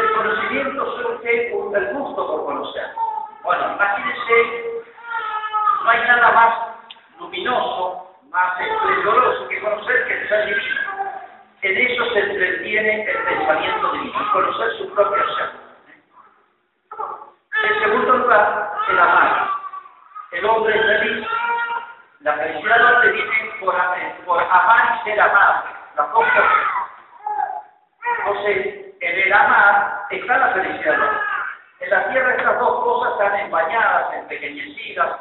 el 0.00 0.12
conocimiento 0.12 0.96
surge 0.96 1.46
el 1.52 1.94
gusto 1.94 2.26
por 2.26 2.44
conocer. 2.44 2.88
Bueno, 3.42 3.74
imagínense, 3.74 4.82
no 5.84 5.90
hay 5.90 6.00
nada 6.00 6.32
más 6.32 6.54
luminoso, 7.20 8.16
más 8.30 8.60
esplendoroso 8.60 9.48
que 9.48 9.60
conocer 9.60 10.06
que 10.06 10.14
el 10.14 10.28
ser 10.28 10.46
divino. 10.46 10.87
En 11.62 11.76
eso 11.76 12.04
se 12.12 12.20
entretiene 12.20 13.10
el 13.10 13.18
pensamiento 13.24 13.92
divino, 13.92 14.32
conocer 14.32 14.72
su 14.78 14.94
propio 14.94 15.24
ser. 15.36 15.50
En 17.64 17.80
segundo 17.80 18.16
lugar, 18.18 18.72
el 18.88 18.98
amar. 18.98 19.50
El 20.32 20.44
hombre 20.44 20.76
es 20.76 21.00
feliz 21.00 21.28
la 22.20 22.34
felicidad 22.34 22.78
no 22.78 23.00
te 23.00 23.12
viene 23.12 23.52
por, 23.60 23.74
por 24.24 24.42
amar 24.42 25.00
y 25.00 25.04
ser 25.04 25.20
amado. 25.20 25.64
La 25.96 26.04
cosa 26.10 26.44
Entonces, 28.18 28.94
en 29.00 29.18
el 29.20 29.32
amar 29.32 30.02
está 30.10 30.38
la 30.38 30.52
felicidad. 30.52 30.98
En 31.80 31.90
la 31.90 32.08
tierra 32.10 32.34
estas 32.34 32.58
dos 32.58 32.84
cosas 32.84 33.12
están 33.12 33.40
empañadas, 33.40 34.14
empequeñecidas, 34.14 35.20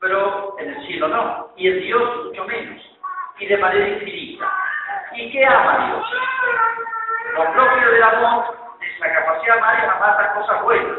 pero 0.00 0.56
en 0.60 0.74
el 0.74 0.86
cielo 0.86 1.08
no, 1.08 1.52
y 1.56 1.68
en 1.68 1.80
Dios 1.80 2.24
mucho 2.24 2.44
menos, 2.44 2.98
y 3.38 3.46
de 3.46 3.58
manera 3.58 3.88
infinita. 3.88 4.48
¿Y 5.16 5.30
qué 5.30 5.46
ama 5.46 5.86
Dios? 5.86 6.06
Lo 7.32 7.52
propio 7.52 7.90
del 7.90 8.02
amor 8.02 8.76
es 8.82 9.00
la 9.00 9.14
capacidad 9.14 9.54
de 9.54 9.60
amar 9.60 9.78
y 9.78 9.86
amar 9.86 10.20
las 10.20 10.32
cosas 10.32 10.62
buenas. 10.62 10.98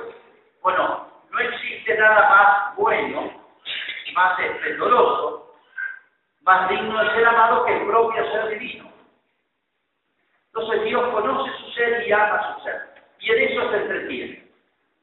Bueno, 0.61 1.07
no 1.29 1.39
existe 1.39 1.97
nada 1.97 2.27
más 2.27 2.75
bueno, 2.75 3.31
más 4.15 4.39
esplendoroso, 4.39 5.53
más 6.41 6.67
digno 6.67 7.03
de 7.03 7.11
ser 7.11 7.27
amado 7.27 7.63
que 7.65 7.77
el 7.77 7.85
propio 7.85 8.31
ser 8.31 8.49
divino. 8.49 8.91
Entonces 10.47 10.83
Dios 10.85 11.09
conoce 11.09 11.51
su 11.59 11.71
ser 11.73 12.07
y 12.07 12.11
ama 12.11 12.55
su 12.55 12.63
ser. 12.63 12.89
Y 13.19 13.31
en 13.31 13.51
eso 13.51 13.69
se 13.69 13.77
entretiene. 13.77 14.51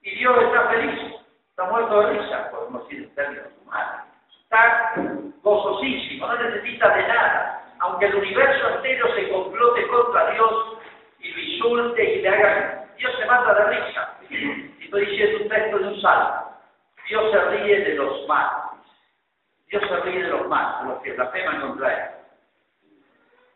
Y 0.02 0.10
Dios 0.16 0.42
está 0.42 0.68
feliz, 0.70 1.14
está 1.50 1.64
muerto 1.64 2.00
de 2.00 2.18
risa, 2.18 2.50
podemos 2.50 2.82
decir 2.84 3.04
en 3.04 3.14
términos 3.14 3.52
humanos. 3.62 4.06
Está 4.42 4.92
gozosísimo, 5.42 6.26
no 6.26 6.34
necesita 6.34 6.88
de 6.88 7.08
nada. 7.08 7.63
Aunque 7.84 8.06
el 8.06 8.14
universo 8.14 8.76
entero 8.76 9.14
se 9.14 9.28
complote 9.28 9.86
contra 9.88 10.30
Dios 10.30 10.78
y 11.18 11.30
lo 11.30 11.38
insulte 11.38 12.14
y 12.14 12.22
le 12.22 12.28
haga... 12.30 12.86
Dios 12.96 13.12
se 13.18 13.26
mata 13.26 13.54
de 13.54 13.76
risa. 13.76 14.18
Estoy 14.80 15.04
diciendo 15.04 15.42
un 15.42 15.48
texto 15.50 15.78
de 15.78 15.88
un 15.88 16.00
salmo. 16.00 16.60
Dios 17.06 17.30
se 17.30 17.44
ríe 17.44 17.80
de 17.80 17.94
los 17.96 18.26
malos. 18.26 18.80
Dios 19.68 19.82
se 19.86 19.96
ríe 20.00 20.22
de 20.22 20.30
los 20.30 20.48
de 20.48 20.88
los 20.88 21.02
que 21.02 21.12
blasfeman 21.12 21.60
contra 21.60 21.92
él. 21.92 22.10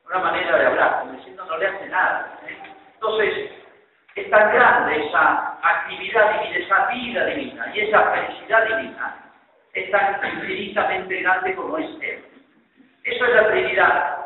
Una 0.05 0.19
manera 0.19 0.59
de 0.59 0.67
hablar, 0.67 1.01
como 1.01 1.13
diciendo 1.13 1.47
no 1.47 1.57
le 1.57 1.67
hace 1.67 1.89
nada. 1.89 2.39
¿eh? 2.47 2.59
Entonces, 2.95 3.51
es 4.15 4.31
tan 4.31 4.53
grande 4.53 5.07
esa 5.07 5.59
actividad 5.63 6.43
divina, 6.43 6.59
esa 6.59 6.87
vida 6.89 7.25
divina 7.25 7.73
y 7.75 7.81
esa 7.81 8.11
felicidad 8.11 8.67
divina, 8.67 9.17
es 9.73 9.91
tan 9.91 10.21
infinitamente 10.23 11.17
grande 11.23 11.55
como 11.55 11.79
es 11.79 11.89
Él. 12.03 12.25
Eso 13.05 13.25
es 13.25 13.35
la 13.35 13.51
Trinidad, 13.51 14.18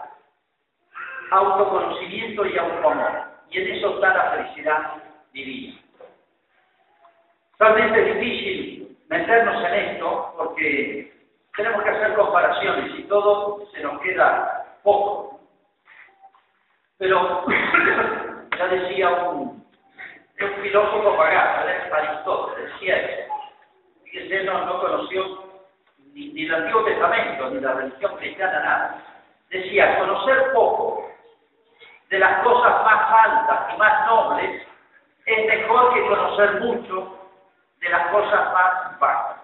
autoconocimiento 1.32 2.46
y 2.46 2.58
autoamor. 2.58 3.24
Y 3.50 3.58
en 3.58 3.76
eso 3.76 3.94
está 3.94 4.14
la 4.14 4.30
felicidad 4.32 5.02
divina. 5.32 5.80
Realmente 7.58 8.10
es 8.10 8.20
difícil 8.20 8.98
meternos 9.08 9.64
en 9.64 9.74
esto 9.74 10.34
porque 10.36 11.12
tenemos 11.56 11.82
que 11.82 11.90
hacer 11.90 12.14
comparaciones 12.14 12.98
y 12.98 13.02
todo 13.04 13.66
se 13.72 13.82
nos 13.82 14.00
queda 14.00 14.76
poco. 14.82 15.40
Pero 16.98 17.44
ya 18.58 18.66
decía 18.68 19.10
un 19.10 19.62
un 20.44 20.62
filósofo 20.62 21.16
pagano, 21.16 21.68
Aristóteles, 21.92 22.72
decía 22.72 22.96
eso. 22.96 23.32
Fíjense, 24.04 24.44
no, 24.44 24.64
no 24.66 24.80
conoció 24.80 25.44
ni, 26.12 26.44
el 26.44 26.54
Antiguo 26.54 26.84
Testamento, 26.84 27.50
ni 27.50 27.60
la 27.60 27.72
religión 27.74 28.16
cristiana, 28.16 28.60
nada. 28.60 29.02
Decía, 29.50 29.98
conocer 29.98 30.52
poco 30.52 31.01
de 32.12 32.18
las 32.18 32.42
cosas 32.44 32.84
más 32.84 33.10
altas 33.10 33.72
y 33.72 33.78
más 33.78 34.06
nobles 34.06 34.62
es 35.24 35.46
mejor 35.46 35.94
que 35.94 36.06
conocer 36.06 36.60
mucho 36.60 37.18
de 37.80 37.88
las 37.88 38.06
cosas 38.08 38.52
más 38.52 39.00
bajas. 39.00 39.36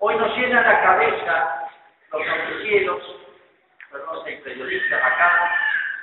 Hoy 0.00 0.16
nos 0.16 0.36
llena 0.36 0.60
la 0.60 0.82
cabeza 0.82 1.66
los 2.12 2.26
noticieros, 2.26 3.02
perdón, 3.90 4.18
hay 4.26 4.36
periodistas 4.42 5.02
acá, 5.02 5.50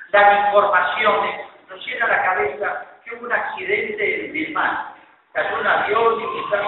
las 0.09 0.47
informaciones, 0.47 1.45
nos 1.69 1.85
llena 1.85 2.07
la 2.07 2.23
cabeza 2.23 2.85
que 3.05 3.13
hubo 3.13 3.25
un 3.25 3.31
accidente 3.31 4.25
en 4.25 4.35
el 4.35 4.53
mar, 4.53 4.95
cayó 5.33 5.59
un 5.59 5.67
avión 5.67 6.19
y 6.19 6.41
quizás 6.41 6.65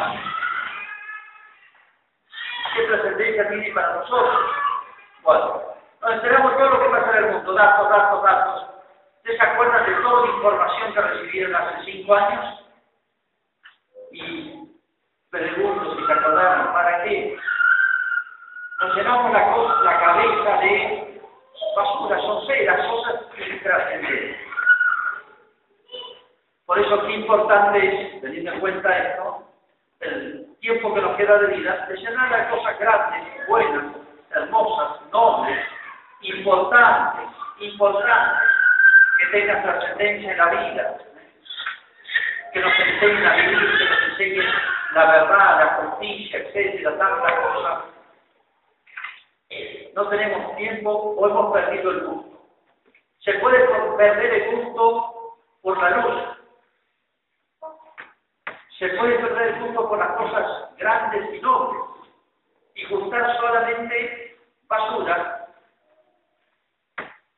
¿Qué 2.75 2.83
trascendencia 2.83 3.49
tiene 3.49 3.71
para 3.71 3.95
nosotros? 3.95 4.51
Bueno, 5.23 5.68
nos 6.01 6.11
enteramos 6.11 6.57
todo 6.57 6.69
lo 6.69 6.79
que 6.79 6.89
pasa 6.89 7.17
en 7.17 7.25
el 7.25 7.31
mundo, 7.33 7.53
datos, 7.53 7.89
datos, 7.89 8.23
datos. 8.23 8.69
¿Ustedes 9.17 9.37
se 9.37 9.45
acuerdan 9.45 9.85
de 9.85 9.95
toda 10.01 10.25
la 10.25 10.31
información 10.33 10.93
que 10.93 11.01
recibieron 11.01 11.55
hace 11.55 11.91
cinco 11.91 12.15
años? 12.15 12.65
Y 14.11 14.69
pregunto 15.29 15.95
si 15.95 16.05
se 16.05 16.13
acordaron, 16.13 16.73
¿para 16.73 17.03
qué? 17.03 17.37
Nos 18.81 18.95
llenamos 18.95 19.33
la, 19.33 19.99
cabeza 19.99 20.57
de 20.61 21.21
basura, 21.75 22.21
son 22.21 22.65
las 22.65 22.87
cosas 22.87 23.21
que 23.35 23.59
trascendieron. 23.61 24.37
Por 26.65 26.79
eso 26.79 27.05
qué 27.05 27.13
importante 27.13 27.79
es, 28.15 28.21
teniendo 28.21 28.53
en 28.53 28.59
cuenta 28.61 28.97
esto, 28.97 29.43
el 29.99 30.55
tiempo 30.61 30.93
que 30.93 31.01
nos 31.01 31.17
queda 31.17 31.39
de 31.39 31.57
vida, 31.57 31.85
de 31.87 31.95
llenar 31.97 32.31
las 32.31 32.47
cosas 32.47 32.79
grandes, 32.79 33.47
buenas, 33.47 33.95
hermosas, 34.31 35.01
nobles, 35.11 35.59
importantes, 36.21 37.29
importantes, 37.59 38.49
que 39.17 39.25
tengan 39.27 39.61
trascendencia 39.63 40.31
en 40.31 40.37
la 40.37 40.45
vida, 40.45 40.97
que 42.53 42.59
nos 42.59 42.79
enseñen 42.79 43.25
a 43.25 43.35
vivir, 43.35 43.77
que 43.77 43.85
nos 43.85 44.01
enseñen 44.09 44.45
la 44.93 45.05
verdad, 45.05 45.59
la 45.59 45.67
justicia, 45.75 46.39
etcétera, 46.39 46.97
tantas 46.97 47.33
cosas. 47.33 47.83
No 49.93 50.07
tenemos 50.07 50.55
tiempo 50.55 50.91
o 50.91 51.27
hemos 51.27 51.53
perdido 51.53 51.91
el 51.91 51.99
gusto. 52.05 52.39
Se 53.19 53.33
puede 53.33 53.67
perder 53.97 54.33
el 54.33 54.55
gusto 54.55 55.35
por 55.61 55.77
la 55.77 55.89
luz, 55.89 56.39
se 58.79 58.87
puede 58.89 59.19
perder 59.19 59.47
el 59.47 59.59
gusto 59.59 59.89
por 59.89 59.99
las 59.99 60.11
cosas 60.15 60.75
grandes 60.77 61.33
y 61.33 61.41
nobles 61.41 61.81
y 62.75 62.85
gustar 62.85 63.37
solamente 63.37 64.37
basura. 64.67 65.38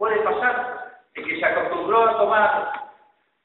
Puede 0.02 0.18
pasar 0.22 0.98
de 1.14 1.24
que 1.24 1.40
se 1.40 1.46
acostumbró 1.46 2.10
a 2.10 2.18
tomar 2.18 2.72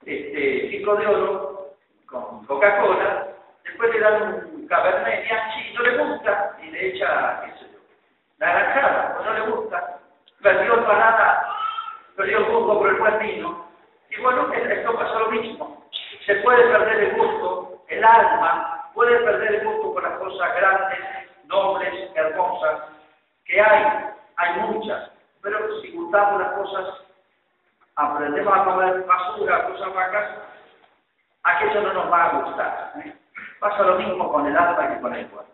este 0.07 0.71
ciclo 0.71 0.97
de 0.97 1.07
oro 1.07 1.67
con 2.07 2.47
Coca-Cola, 2.47 3.27
después 3.63 3.93
le 3.93 4.01
dan 4.01 4.23
un 4.55 4.67
cabernet 4.67 5.27
y 5.59 5.75
no 5.75 5.83
le 5.83 5.99
gusta 5.99 6.57
y 6.63 6.71
le 6.71 6.87
echa, 6.87 7.43
qué 7.45 7.51
sé 7.59 7.73
yo, 7.75 7.79
naranjada, 8.39 9.17
pues 9.17 9.27
no 9.27 9.35
le 9.35 9.41
gusta, 9.51 9.99
perdió 10.41 10.75
el 10.77 10.85
parada, 10.87 11.47
perdió 12.17 12.39
el 12.39 12.45
gusto 12.47 12.79
por 12.79 12.89
el 12.89 12.97
buen 12.97 13.19
vino. 13.19 13.69
Y 14.09 14.23
bueno, 14.23 14.51
esto 14.51 14.95
pasa 14.95 15.19
lo 15.19 15.31
mismo. 15.33 15.85
Se 16.25 16.37
puede 16.37 16.63
perder 16.71 17.05
el 17.05 17.17
gusto 17.17 17.83
el 17.89 18.03
alma 18.03 18.91
puede 18.95 19.19
perder 19.19 19.57
el 19.57 19.67
gusto 19.67 19.93
por 19.93 20.03
las 20.03 20.19
cosas 20.19 20.57
grandes, 20.57 21.01
nobles, 21.45 22.11
hermosas, 22.15 22.81
que 23.45 23.61
hay, 23.61 24.07
hay 24.37 24.61
muchas, 24.61 25.11
pero 25.47 25.81
si 25.81 25.93
gustamos 25.93 26.41
las 26.41 26.53
cosas, 26.55 26.89
aprendemos 27.95 28.53
a 28.53 28.65
comer 28.65 29.05
basura, 29.07 29.69
cosas 29.69 29.95
vacas, 29.95 30.31
aquello 31.45 31.83
no 31.83 31.93
nos 31.93 32.13
va 32.13 32.25
a 32.25 32.33
gustar. 32.41 32.93
¿eh? 32.97 33.15
Pasa 33.61 33.85
lo 33.85 33.97
mismo 33.97 34.33
con 34.33 34.45
el 34.45 34.57
alma 34.57 34.89
que 34.93 35.01
con 35.01 35.15
el 35.15 35.25
cuerpo. 35.29 35.53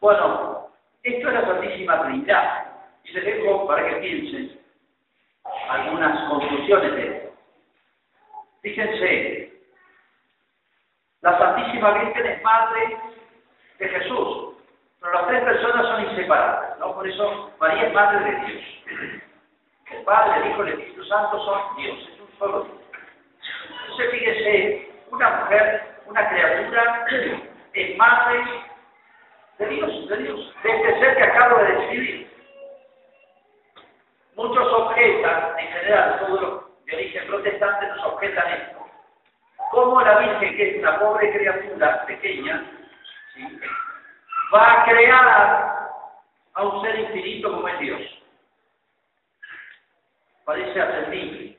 Bueno, 0.00 0.70
esto 1.02 1.28
es 1.28 1.34
la 1.34 1.42
Santísima 1.42 2.02
Trinidad. 2.04 2.66
Y 3.04 3.12
les 3.12 3.24
dejo 3.24 3.66
para 3.66 3.86
que 3.86 3.96
piensen 3.96 4.58
algunas 5.68 6.30
conclusiones 6.30 6.94
de 6.94 7.16
esto. 7.16 7.32
Fíjense, 8.62 9.52
la 11.20 11.38
Santísima 11.38 11.90
Virgen 11.98 12.26
es 12.26 12.42
madre 12.42 12.96
de 13.78 13.88
Jesús, 13.88 14.54
pero 15.00 15.12
las 15.12 15.26
tres 15.26 15.44
personas 15.44 15.86
son 15.86 16.04
inseparables. 16.08 16.71
Por 17.02 17.10
eso 17.10 17.50
María 17.58 17.88
es 17.88 17.94
madre 17.94 18.30
de 18.30 18.46
Dios. 18.46 18.62
El 19.90 20.04
Padre, 20.04 20.40
el 20.40 20.52
Hijo 20.52 20.64
y 20.64 20.68
el 20.68 20.74
Espíritu 20.74 21.04
Santo 21.06 21.44
son 21.44 21.76
Dios, 21.76 21.98
es 21.98 22.20
un 22.20 22.38
solo 22.38 22.62
Dios. 22.62 22.80
Entonces 23.80 24.10
fíjese, 24.12 24.90
una 25.10 25.30
mujer, 25.30 25.96
una 26.06 26.28
criatura, 26.28 27.06
es 27.72 27.96
madre 27.98 28.44
de 29.58 29.66
Dios, 29.66 30.08
de 30.10 30.16
Dios, 30.16 30.54
de 30.62 30.70
este 30.70 31.00
ser 31.00 31.16
que 31.16 31.22
acabo 31.24 31.58
de 31.58 31.72
describir. 31.74 32.30
Muchos 34.36 34.72
objetan, 34.72 35.58
en 35.58 35.68
general, 35.72 36.20
todos 36.20 36.40
los 36.40 36.84
de 36.86 36.94
origen 36.94 37.26
protestante 37.26 37.86
nos 37.88 38.04
objetan 38.04 38.46
esto 38.46 38.86
cómo 39.72 40.00
la 40.02 40.18
Virgen, 40.18 40.56
que 40.56 40.70
es 40.70 40.78
una 40.78 41.00
pobre 41.00 41.32
criatura 41.32 42.06
pequeña, 42.06 42.62
va 44.54 44.82
a 44.82 44.84
crear 44.84 45.81
a 46.54 46.62
un 46.62 46.82
ser 46.82 46.98
infinito 46.98 47.50
como 47.50 47.68
es 47.68 47.78
Dios. 47.80 48.00
Parece 50.44 50.80
atendible, 50.80 51.58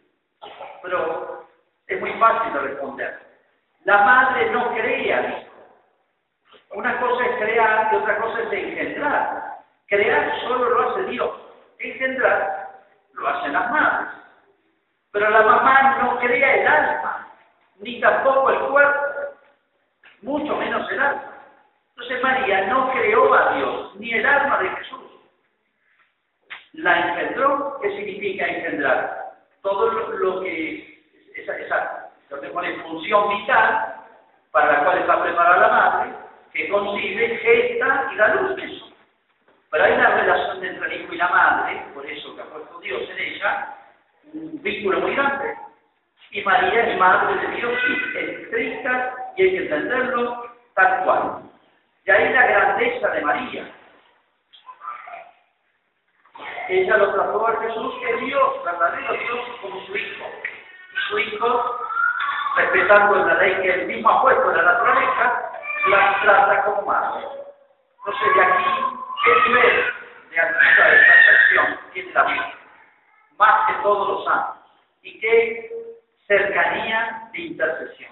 pero 0.82 1.48
es 1.88 2.00
muy 2.00 2.14
fácil 2.14 2.54
de 2.54 2.60
responder. 2.60 3.20
La 3.86 3.98
madre 4.04 4.50
no 4.52 4.74
crea 4.74 5.30
hijo. 5.30 5.54
Una 6.72 7.00
cosa 7.00 7.26
es 7.26 7.38
crear 7.38 7.90
y 7.92 7.96
otra 7.96 8.18
cosa 8.18 8.42
es 8.42 8.52
engendrar. 8.52 9.60
Crear 9.88 10.42
solo 10.42 10.70
lo 10.70 10.90
hace 10.90 11.04
Dios. 11.04 11.32
Engendrar 11.80 12.82
lo 13.14 13.28
hacen 13.28 13.54
las 13.54 13.72
madres. 13.72 14.10
Pero 15.12 15.30
la 15.30 15.44
mamá 15.44 15.98
no 16.02 16.20
crea 16.20 16.56
el 16.56 16.68
alma, 16.68 17.28
ni 17.78 18.02
tampoco 18.02 18.50
el 18.50 18.60
cuerpo, 18.72 19.02
mucho 20.24 20.56
menos 20.58 20.90
el 20.92 21.00
alma. 21.00 21.33
Entonces 22.04 22.22
María 22.22 22.68
no 22.68 22.92
creó 22.92 23.34
a 23.34 23.56
Dios, 23.56 23.96
ni 23.96 24.12
el 24.12 24.26
alma 24.26 24.60
de 24.60 24.70
Jesús. 24.72 25.00
La 26.74 27.00
engendró, 27.00 27.80
¿qué 27.82 27.96
significa 27.96 28.46
engendrar? 28.46 29.32
Todo 29.62 29.90
lo, 29.90 30.42
que, 30.42 31.02
esa, 31.34 32.12
lo 32.30 32.42
que 32.42 32.50
función 32.82 33.30
vital, 33.30 33.96
para 34.52 34.74
la 34.74 34.84
cual 34.84 34.98
está 34.98 35.24
preparada 35.24 35.58
la 35.62 35.68
madre, 35.70 36.14
que 36.52 36.68
concibe, 36.68 37.38
gesta 37.38 38.10
y 38.14 38.18
da 38.18 38.36
luz 38.36 38.58
eso. 38.62 38.90
Pero 39.72 39.84
hay 39.86 39.94
una 39.94 40.10
relación 40.10 40.66
entre 40.66 40.86
el 40.86 41.02
hijo 41.02 41.14
y 41.14 41.18
la 41.18 41.30
madre, 41.30 41.86
por 41.94 42.06
eso 42.06 42.36
que 42.36 42.42
ha 42.42 42.46
puesto 42.46 42.80
Dios 42.82 43.02
en 43.12 43.20
ella, 43.20 43.76
un 44.34 44.62
vínculo 44.62 45.00
muy 45.00 45.16
grande. 45.16 45.56
Y 46.32 46.42
María 46.42 46.86
es 46.86 47.00
madre 47.00 47.48
de 47.48 47.56
Dios, 47.56 47.74
es 48.18 48.30
estricta 48.42 49.16
y 49.38 49.44
hay 49.44 49.52
que 49.52 49.58
entenderlo 49.64 50.50
tal 50.74 51.04
cual. 51.06 51.53
Y 52.06 52.12
ahí 52.12 52.34
la 52.34 52.48
grandeza 52.48 53.08
de 53.10 53.22
María. 53.22 53.72
Ella 56.70 56.98
lo 56.98 57.14
trató 57.14 57.48
a 57.48 57.62
Jesús 57.62 57.94
que 58.02 58.14
Dios, 58.26 58.64
verdadero 58.64 59.14
Dios, 59.14 59.40
como 59.62 59.86
su 59.86 59.96
hijo. 59.96 60.26
Y 60.94 61.10
su 61.10 61.20
hijo, 61.20 61.80
respetando 62.58 63.26
la 63.26 63.34
ley 63.36 63.56
que 63.62 63.74
él 63.74 63.88
mismo 63.88 64.10
ha 64.10 64.22
puesto 64.22 64.52
en 64.52 64.58
la 64.58 64.64
naturaleza, 64.64 65.52
la 65.88 66.20
trata 66.22 66.66
como 66.66 66.82
madre. 66.84 67.26
Entonces, 68.00 68.36
de 68.36 68.44
aquí, 68.44 68.64
¿qué 69.24 69.50
nivel 69.50 69.94
de 70.30 70.40
altura 70.40 70.90
de 70.90 70.98
perfección 70.98 71.80
tiene 71.94 72.12
la 72.14 72.24
vida? 72.24 72.54
Más 73.38 73.68
que 73.68 73.74
todos 73.82 74.08
los 74.10 74.26
santos. 74.26 74.58
¿Y 75.04 75.20
qué 75.20 75.72
cercanía 76.28 77.30
de 77.32 77.40
intercesión? 77.40 78.12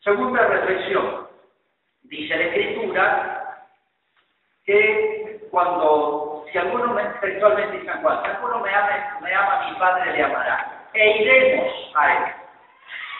Segunda 0.00 0.46
reflexión. 0.46 1.19
Dice 2.10 2.36
la 2.36 2.44
Escritura 2.46 3.66
que 4.64 5.46
cuando, 5.52 6.44
si 6.50 6.58
alguno 6.58 6.88
me, 6.88 7.04
textualmente 7.04 7.78
dice 7.78 7.92
Juan, 8.02 8.22
si 8.22 8.30
alguno 8.30 8.58
me 8.58 8.74
ama, 8.74 9.18
me 9.20 9.32
ama, 9.32 9.70
mi 9.70 9.76
Padre 9.76 10.12
le 10.12 10.24
amará. 10.24 10.88
E 10.92 11.22
iremos 11.22 11.92
a 11.94 12.12
él, 12.12 12.32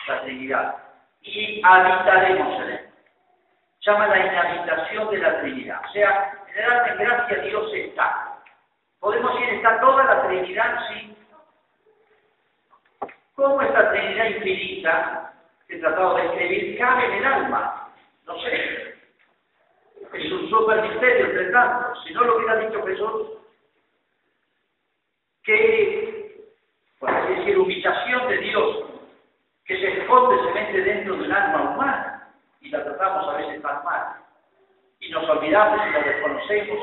la 0.07 0.21
Trinidad, 0.23 0.75
y 1.21 1.61
habitaremos 1.63 2.61
en 2.63 2.69
él. 2.69 2.89
Llama 3.79 4.07
la 4.07 4.19
inhabitación 4.19 5.09
de 5.09 5.17
la 5.19 5.39
Trinidad. 5.39 5.81
O 5.87 5.91
sea, 5.93 6.33
en 6.53 6.97
gracia 6.97 7.37
Dios 7.43 7.73
está. 7.73 8.39
Podemos 8.99 9.33
decir, 9.39 9.53
está 9.55 9.79
toda 9.79 10.03
la 10.03 10.27
Trinidad, 10.27 10.79
sí. 10.89 11.17
¿Cómo 13.35 13.61
esta 13.61 13.89
Trinidad 13.91 14.25
infinita 14.25 15.33
que 15.67 15.77
he 15.77 15.79
tratado 15.79 16.15
de 16.15 16.25
escribir 16.25 16.77
cabe 16.77 17.05
en 17.05 17.13
el 17.13 17.25
alma? 17.25 17.87
No 18.27 18.37
sé. 18.39 18.70
Es 20.31 20.37
un 20.37 20.49
super 20.49 20.81
misterio, 20.81 21.51
tanto. 21.51 21.93
Si 22.03 22.13
no 22.13 22.23
lo 22.23 22.37
hubiera 22.37 22.55
dicho 22.55 22.81
Jesús, 22.85 23.27
que, 25.43 26.45
por 26.99 27.09
así 27.09 27.33
decir, 27.33 27.57
humillación 27.57 28.29
de 28.29 28.37
Dios, 28.37 28.77
que 29.65 29.77
se 29.77 29.99
esconde, 29.99 30.41
se 30.41 30.53
mete 30.53 30.81
dentro 30.83 31.15
de 31.17 31.23
un 31.23 31.31
alma 31.33 31.73
humana 31.73 32.33
y 32.61 32.69
la 32.69 32.81
tratamos 32.81 33.27
a 33.27 33.37
veces 33.39 33.61
tan 33.61 33.83
mal. 33.83 34.23
Y 35.01 35.09
nos 35.09 35.29
olvidamos 35.29 35.85
y 35.85 35.91
la 35.91 35.99
desconocemos. 35.99 36.79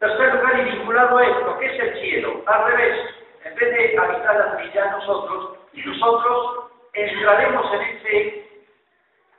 Tercer 0.00 0.34
lugar, 0.36 0.58
y 0.58 0.70
vinculado 0.70 1.18
a 1.18 1.26
esto, 1.26 1.58
¿qué 1.58 1.66
es 1.66 1.80
el 1.82 2.00
cielo? 2.00 2.42
Al 2.46 2.64
revés, 2.64 3.14
en 3.44 3.54
vez 3.56 3.74
de 3.74 3.98
habitar 3.98 4.36
la 4.36 4.56
Trinidad 4.56 4.90
nosotros, 4.92 5.58
nosotros 5.74 6.70
entraremos 6.94 7.74
en 7.74 7.80
ese 7.82 8.43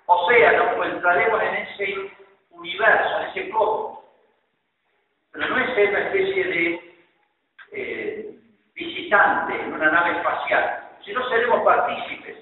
o 0.08 0.84
entraremos 0.84 1.42
en 1.42 1.56
ese 1.56 2.12
universo, 2.52 3.20
en 3.22 3.28
ese 3.30 3.50
cosmos. 3.50 4.00
Pero 5.32 5.50
no 5.50 5.58
es 5.58 5.90
una 5.90 6.00
especie 6.00 6.44
de 6.44 6.96
eh, 7.72 8.36
visitante 8.74 9.60
en 9.60 9.74
una 9.74 9.92
nave 9.92 10.18
espacial, 10.18 10.90
sino 11.04 11.28
seremos 11.30 11.64
partícipes, 11.64 12.38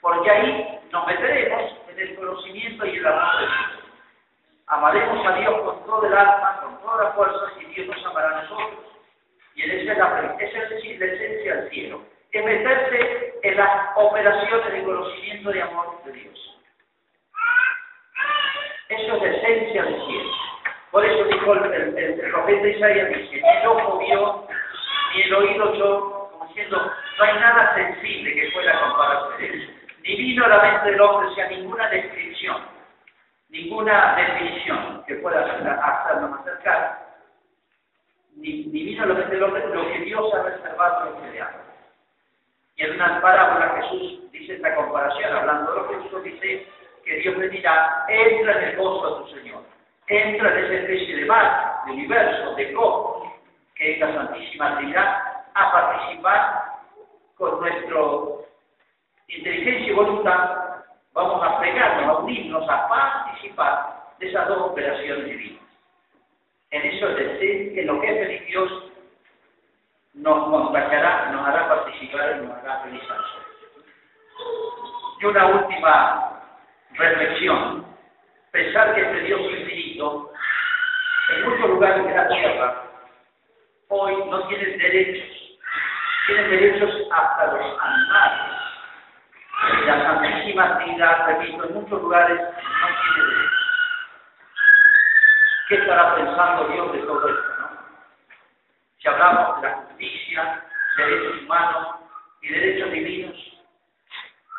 porque 0.00 0.30
ahí 0.30 0.80
nos 0.90 1.06
meteremos 1.06 1.76
en 1.88 1.98
el 1.98 2.14
conocimiento 2.16 2.86
y 2.86 2.96
el 2.96 3.06
amor 3.06 3.40
de 3.40 3.46
Dios. 3.46 3.84
Amaremos 4.66 5.26
a 5.26 5.36
Dios 5.38 5.60
con 5.62 5.84
todo 5.84 6.06
el 6.06 6.14
alma, 6.14 6.60
con 6.62 6.80
toda 6.80 7.04
la 7.04 7.10
fuerza, 7.12 7.52
y 7.60 7.64
Dios 7.66 7.86
nos 7.88 8.06
amará 8.06 8.38
a 8.38 8.42
nosotros. 8.42 8.80
Y 9.54 9.62
en 9.62 9.70
esa 9.70 9.92
es 9.92 9.98
la, 9.98 10.36
esa 10.38 10.58
es 10.58 10.70
la 10.70 11.06
esencia 11.06 11.56
del 11.56 11.70
cielo, 11.70 12.02
es 12.32 12.44
meterse 12.44 13.34
en 13.42 13.56
las 13.56 13.96
operaciones 13.96 14.72
de 14.72 14.82
conocimiento 14.84 15.54
y 15.54 15.60
amor 15.60 16.02
de 16.04 16.12
Dios. 16.12 16.53
Eso 18.88 19.16
es 19.16 19.22
esencia 19.22 19.82
del 19.82 20.06
cielo. 20.06 20.30
Por 20.90 21.04
eso 21.04 21.24
dijo 21.24 21.54
el, 21.54 22.30
profeta 22.30 22.68
Isaías, 22.68 23.08
dice, 23.08 23.42
el 23.42 23.66
ojo 23.66 23.98
vio, 23.98 24.46
ni 25.14 25.22
el 25.22 25.34
oído 25.34 25.74
yo, 25.74 26.28
como 26.30 26.46
diciendo, 26.46 26.92
no 27.18 27.24
hay 27.24 27.34
nada 27.34 27.74
sensible 27.74 28.34
que 28.34 28.50
pueda 28.52 28.80
compararse 28.80 29.42
de 29.42 29.56
eso. 29.56 29.72
Ni 30.02 30.16
vino 30.16 30.46
la 30.46 30.62
mente 30.62 30.90
del 30.90 31.00
hombre, 31.00 31.34
sea 31.34 31.48
ninguna 31.48 31.88
descripción, 31.88 32.62
ninguna 33.48 34.14
definición 34.16 35.02
que 35.06 35.14
pueda 35.16 35.40
hacerlo 35.40 36.28
más 36.28 36.44
cercano, 36.44 36.96
ni, 38.36 38.62
vino 38.64 39.06
la 39.06 39.14
mente 39.14 39.34
del 39.34 39.42
hombre 39.42 39.66
lo 39.74 39.88
que 39.88 39.98
Dios 40.00 40.34
ha 40.34 40.42
reservado 40.42 40.98
a 40.98 41.04
los 41.06 41.16
aman. 41.16 41.64
Y 42.76 42.82
en 42.84 42.94
una 42.94 43.20
parábola 43.20 43.80
Jesús 43.80 44.30
dice 44.30 44.54
esta 44.54 44.74
comparación, 44.74 45.32
hablando 45.32 45.72
de 45.72 45.80
lo 45.80 45.88
que 45.88 46.02
Jesús 46.02 46.22
dice 46.24 46.68
que 47.04 47.16
Dios 47.16 47.36
le 47.36 47.48
dirá, 47.48 48.04
entra 48.08 48.58
en 48.58 48.68
el 48.68 48.76
gozo 48.76 49.18
de 49.18 49.24
tu 49.24 49.38
Señor, 49.38 49.62
entra 50.06 50.50
en 50.52 50.64
esa 50.64 50.74
especie 50.74 51.16
de 51.16 51.24
mar, 51.26 51.82
de 51.86 51.92
universo, 51.92 52.54
de 52.54 52.72
cosmos, 52.72 53.32
que 53.74 53.92
es 53.92 54.00
la 54.00 54.14
Santísima 54.14 54.76
Trinidad, 54.76 55.22
a 55.54 55.72
participar 55.72 56.64
con 57.36 57.60
nuestra 57.60 58.00
inteligencia 59.28 59.92
y 59.92 59.94
voluntad, 59.94 60.82
vamos 61.12 61.42
a 61.42 61.60
pegarnos, 61.60 62.08
a 62.08 62.18
unirnos, 62.20 62.68
a 62.68 62.88
participar 62.88 63.94
de 64.18 64.28
esas 64.28 64.48
dos 64.48 64.70
operaciones 64.70 65.26
divinas. 65.26 65.62
En 66.70 66.82
eso 66.82 67.08
es 67.08 67.16
decir, 67.16 67.74
que 67.74 67.82
lo 67.82 68.00
que 68.00 68.10
es 68.10 68.26
feliz 68.26 68.46
Dios 68.46 68.84
nos 70.14 70.48
contagiará, 70.48 71.30
nos 71.32 71.46
hará 71.46 71.68
participar 71.68 72.36
y 72.36 72.46
nos 72.46 72.56
hará 72.56 72.80
feliz 72.80 73.02
a. 73.10 73.44
Y 75.20 75.24
una 75.26 75.46
última 75.46 76.33
reflexión. 76.94 77.86
Pensar 78.50 78.94
que 78.94 79.00
este 79.00 79.20
Dios 79.22 79.40
infinito, 79.40 80.32
en 81.30 81.44
muchos 81.44 81.70
lugares 81.70 82.04
de 82.04 82.14
la 82.14 82.28
tierra, 82.28 82.82
hoy 83.88 84.14
no 84.30 84.46
tiene 84.48 84.64
derechos. 84.76 85.58
Tiene 86.26 86.42
derechos 86.48 86.90
hasta 87.10 87.52
los 87.52 87.80
animales. 87.80 88.64
La 89.86 90.02
Santísima 90.02 90.78
Trinidad, 90.78 91.26
repito, 91.26 91.64
en 91.64 91.74
muchos 91.74 92.00
lugares 92.00 92.40
no 92.40 92.86
tiene 92.86 93.30
derechos. 93.30 93.64
¿Qué 95.68 95.74
estará 95.76 96.14
pensando 96.14 96.68
Dios 96.68 96.92
de 96.92 96.98
todo 97.00 97.28
esto? 97.28 97.60
No? 97.60 97.70
Si 98.98 99.08
hablamos 99.08 99.60
de 99.60 99.68
la 99.68 99.74
justicia, 99.76 100.64
derechos 100.96 101.42
humanos 101.42 101.88
y 102.42 102.48
derechos 102.50 102.92
divinos, 102.92 103.36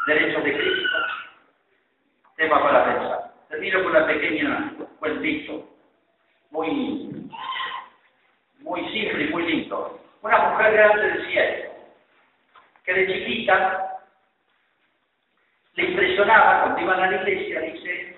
derechos 0.08 0.44
de 0.44 0.54
Cristo, 0.54 0.98
tema 2.36 2.62
para 2.62 2.86
pensar. 2.86 3.32
Termino 3.50 3.84
con 3.84 3.92
una 3.92 4.08
pequeña 4.08 4.74
cuentito, 5.00 5.68
muy, 6.52 7.30
muy 8.60 8.82
simple 8.92 9.26
y 9.26 9.30
muy 9.30 9.44
lindo. 9.44 10.00
Una 10.22 10.38
mujer 10.50 10.74
grande 10.74 11.02
del 11.04 11.28
cielo, 11.28 11.72
que 12.84 12.94
de 12.94 13.08
chiquita 13.08 14.00
le 15.76 15.84
impresionaba 15.84 16.62
cuando 16.62 16.82
iban 16.82 17.00
a 17.00 17.12
la 17.12 17.18
iglesia, 17.18 17.62
dice, 17.62 18.18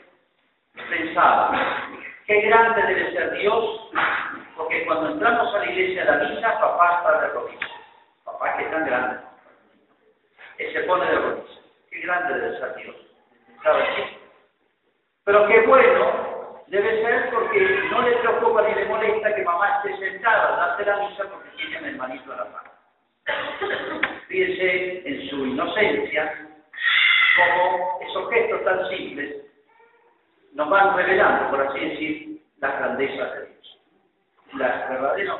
pensaba, 0.89 1.89
qué 2.25 2.41
grande 2.41 2.81
debe 2.83 3.11
ser 3.11 3.37
Dios, 3.37 3.91
porque 4.55 4.85
cuando 4.85 5.11
entramos 5.11 5.53
a 5.53 5.59
la 5.59 5.71
iglesia 5.71 6.03
a 6.03 6.17
la 6.17 6.29
misa, 6.29 6.59
papá 6.59 6.97
está 6.97 7.21
de 7.21 7.27
rodillas. 7.33 7.71
Papá 8.23 8.57
que 8.57 8.63
tan 8.65 8.85
grande. 8.85 9.19
Él 10.57 10.73
se 10.73 10.79
pone 10.81 11.05
de 11.05 11.17
rodillas. 11.17 11.59
Qué 11.89 11.99
grande 11.99 12.39
debe 12.39 12.59
ser 12.59 12.75
Dios. 12.75 13.06
Pero 15.23 15.47
qué 15.47 15.59
bueno 15.61 16.61
debe 16.67 17.01
ser 17.01 17.29
porque 17.31 17.59
no 17.91 18.01
le 18.01 18.15
preocupa 18.17 18.61
ni 18.61 18.75
le 18.75 18.85
molesta 18.85 19.35
que 19.35 19.43
mamá 19.43 19.81
esté 19.83 19.97
sentada 19.97 20.55
durante 20.55 20.85
la 20.85 20.97
misa 21.07 21.23
porque 21.29 21.49
tiene 21.57 21.77
el 21.77 21.85
hermanito 21.85 22.33
a 22.33 22.35
la 22.37 22.45
mano. 22.45 22.71
Fíjense 24.27 25.07
en 25.07 25.29
su 25.29 25.45
inocencia 25.45 26.47
como 27.37 27.99
esos 28.01 28.29
gestos 28.31 28.63
tan 28.63 28.89
simples 28.89 29.35
nos 30.53 30.69
van 30.69 30.95
revelando, 30.95 31.51
por 31.51 31.67
así 31.67 31.79
decir, 31.79 32.41
la 32.59 32.71
grandeza 32.71 33.25
de 33.35 33.45
Dios. 33.45 33.79
La 34.53 34.87
verdadero 34.89 35.39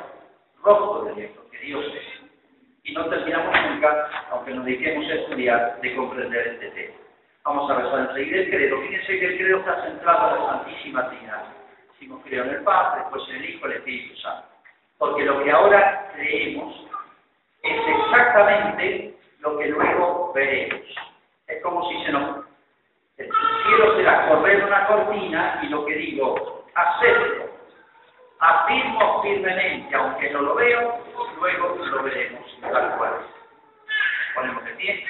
rostro 0.62 1.04
de 1.04 1.14
Dios, 1.14 1.30
que 1.50 1.58
Dios 1.58 1.84
es. 1.86 2.28
Y 2.84 2.92
no 2.92 3.06
terminamos 3.08 3.54
nunca, 3.68 4.10
aunque 4.30 4.52
nos 4.52 4.64
dediquemos 4.64 5.10
a 5.10 5.14
estudiar, 5.14 5.80
de 5.80 5.96
comprender 5.96 6.46
este 6.46 6.70
tema. 6.70 7.07
Vamos 7.48 7.70
a 7.70 7.76
rezar 7.76 8.10
enseguida 8.10 8.40
el 8.40 8.50
credo. 8.50 8.78
Fíjense 8.82 9.20
que 9.20 9.24
el 9.24 9.38
credo 9.38 9.58
está 9.60 9.82
centrado 9.82 10.36
en 10.36 10.42
la 10.42 10.48
Santísima 10.50 11.08
Trinidad. 11.08 11.44
Decimos 11.92 12.20
creo 12.22 12.44
en 12.44 12.50
el 12.50 12.62
Padre, 12.62 13.00
después 13.00 13.22
en 13.30 13.36
el 13.36 13.44
Hijo, 13.48 13.66
el 13.66 13.72
Espíritu 13.72 14.16
Santo. 14.20 14.48
Porque 14.98 15.24
lo 15.24 15.42
que 15.42 15.50
ahora 15.50 16.10
creemos 16.12 16.76
es 17.62 17.80
exactamente 17.88 19.16
lo 19.38 19.56
que 19.56 19.68
luego 19.68 20.30
veremos. 20.34 20.82
Es 21.46 21.62
como 21.62 21.88
si 21.88 22.04
se 22.04 22.12
nos... 22.12 22.44
El 23.16 23.30
cielo 23.64 23.96
será 23.96 24.28
correr 24.28 24.64
una 24.64 24.86
cortina 24.86 25.60
y 25.62 25.68
lo 25.68 25.86
que 25.86 25.94
digo, 25.94 26.66
acepto, 26.74 27.50
afirmo 28.40 29.22
firmemente, 29.22 29.96
aunque 29.96 30.30
no 30.32 30.42
lo 30.42 30.54
veo, 30.54 30.98
luego 31.40 31.76
lo 31.76 32.02
veremos 32.02 32.60
tal 32.60 32.98
cual. 32.98 33.14
Ponemos 34.34 34.64
de 34.66 34.72
pie. 34.72 35.06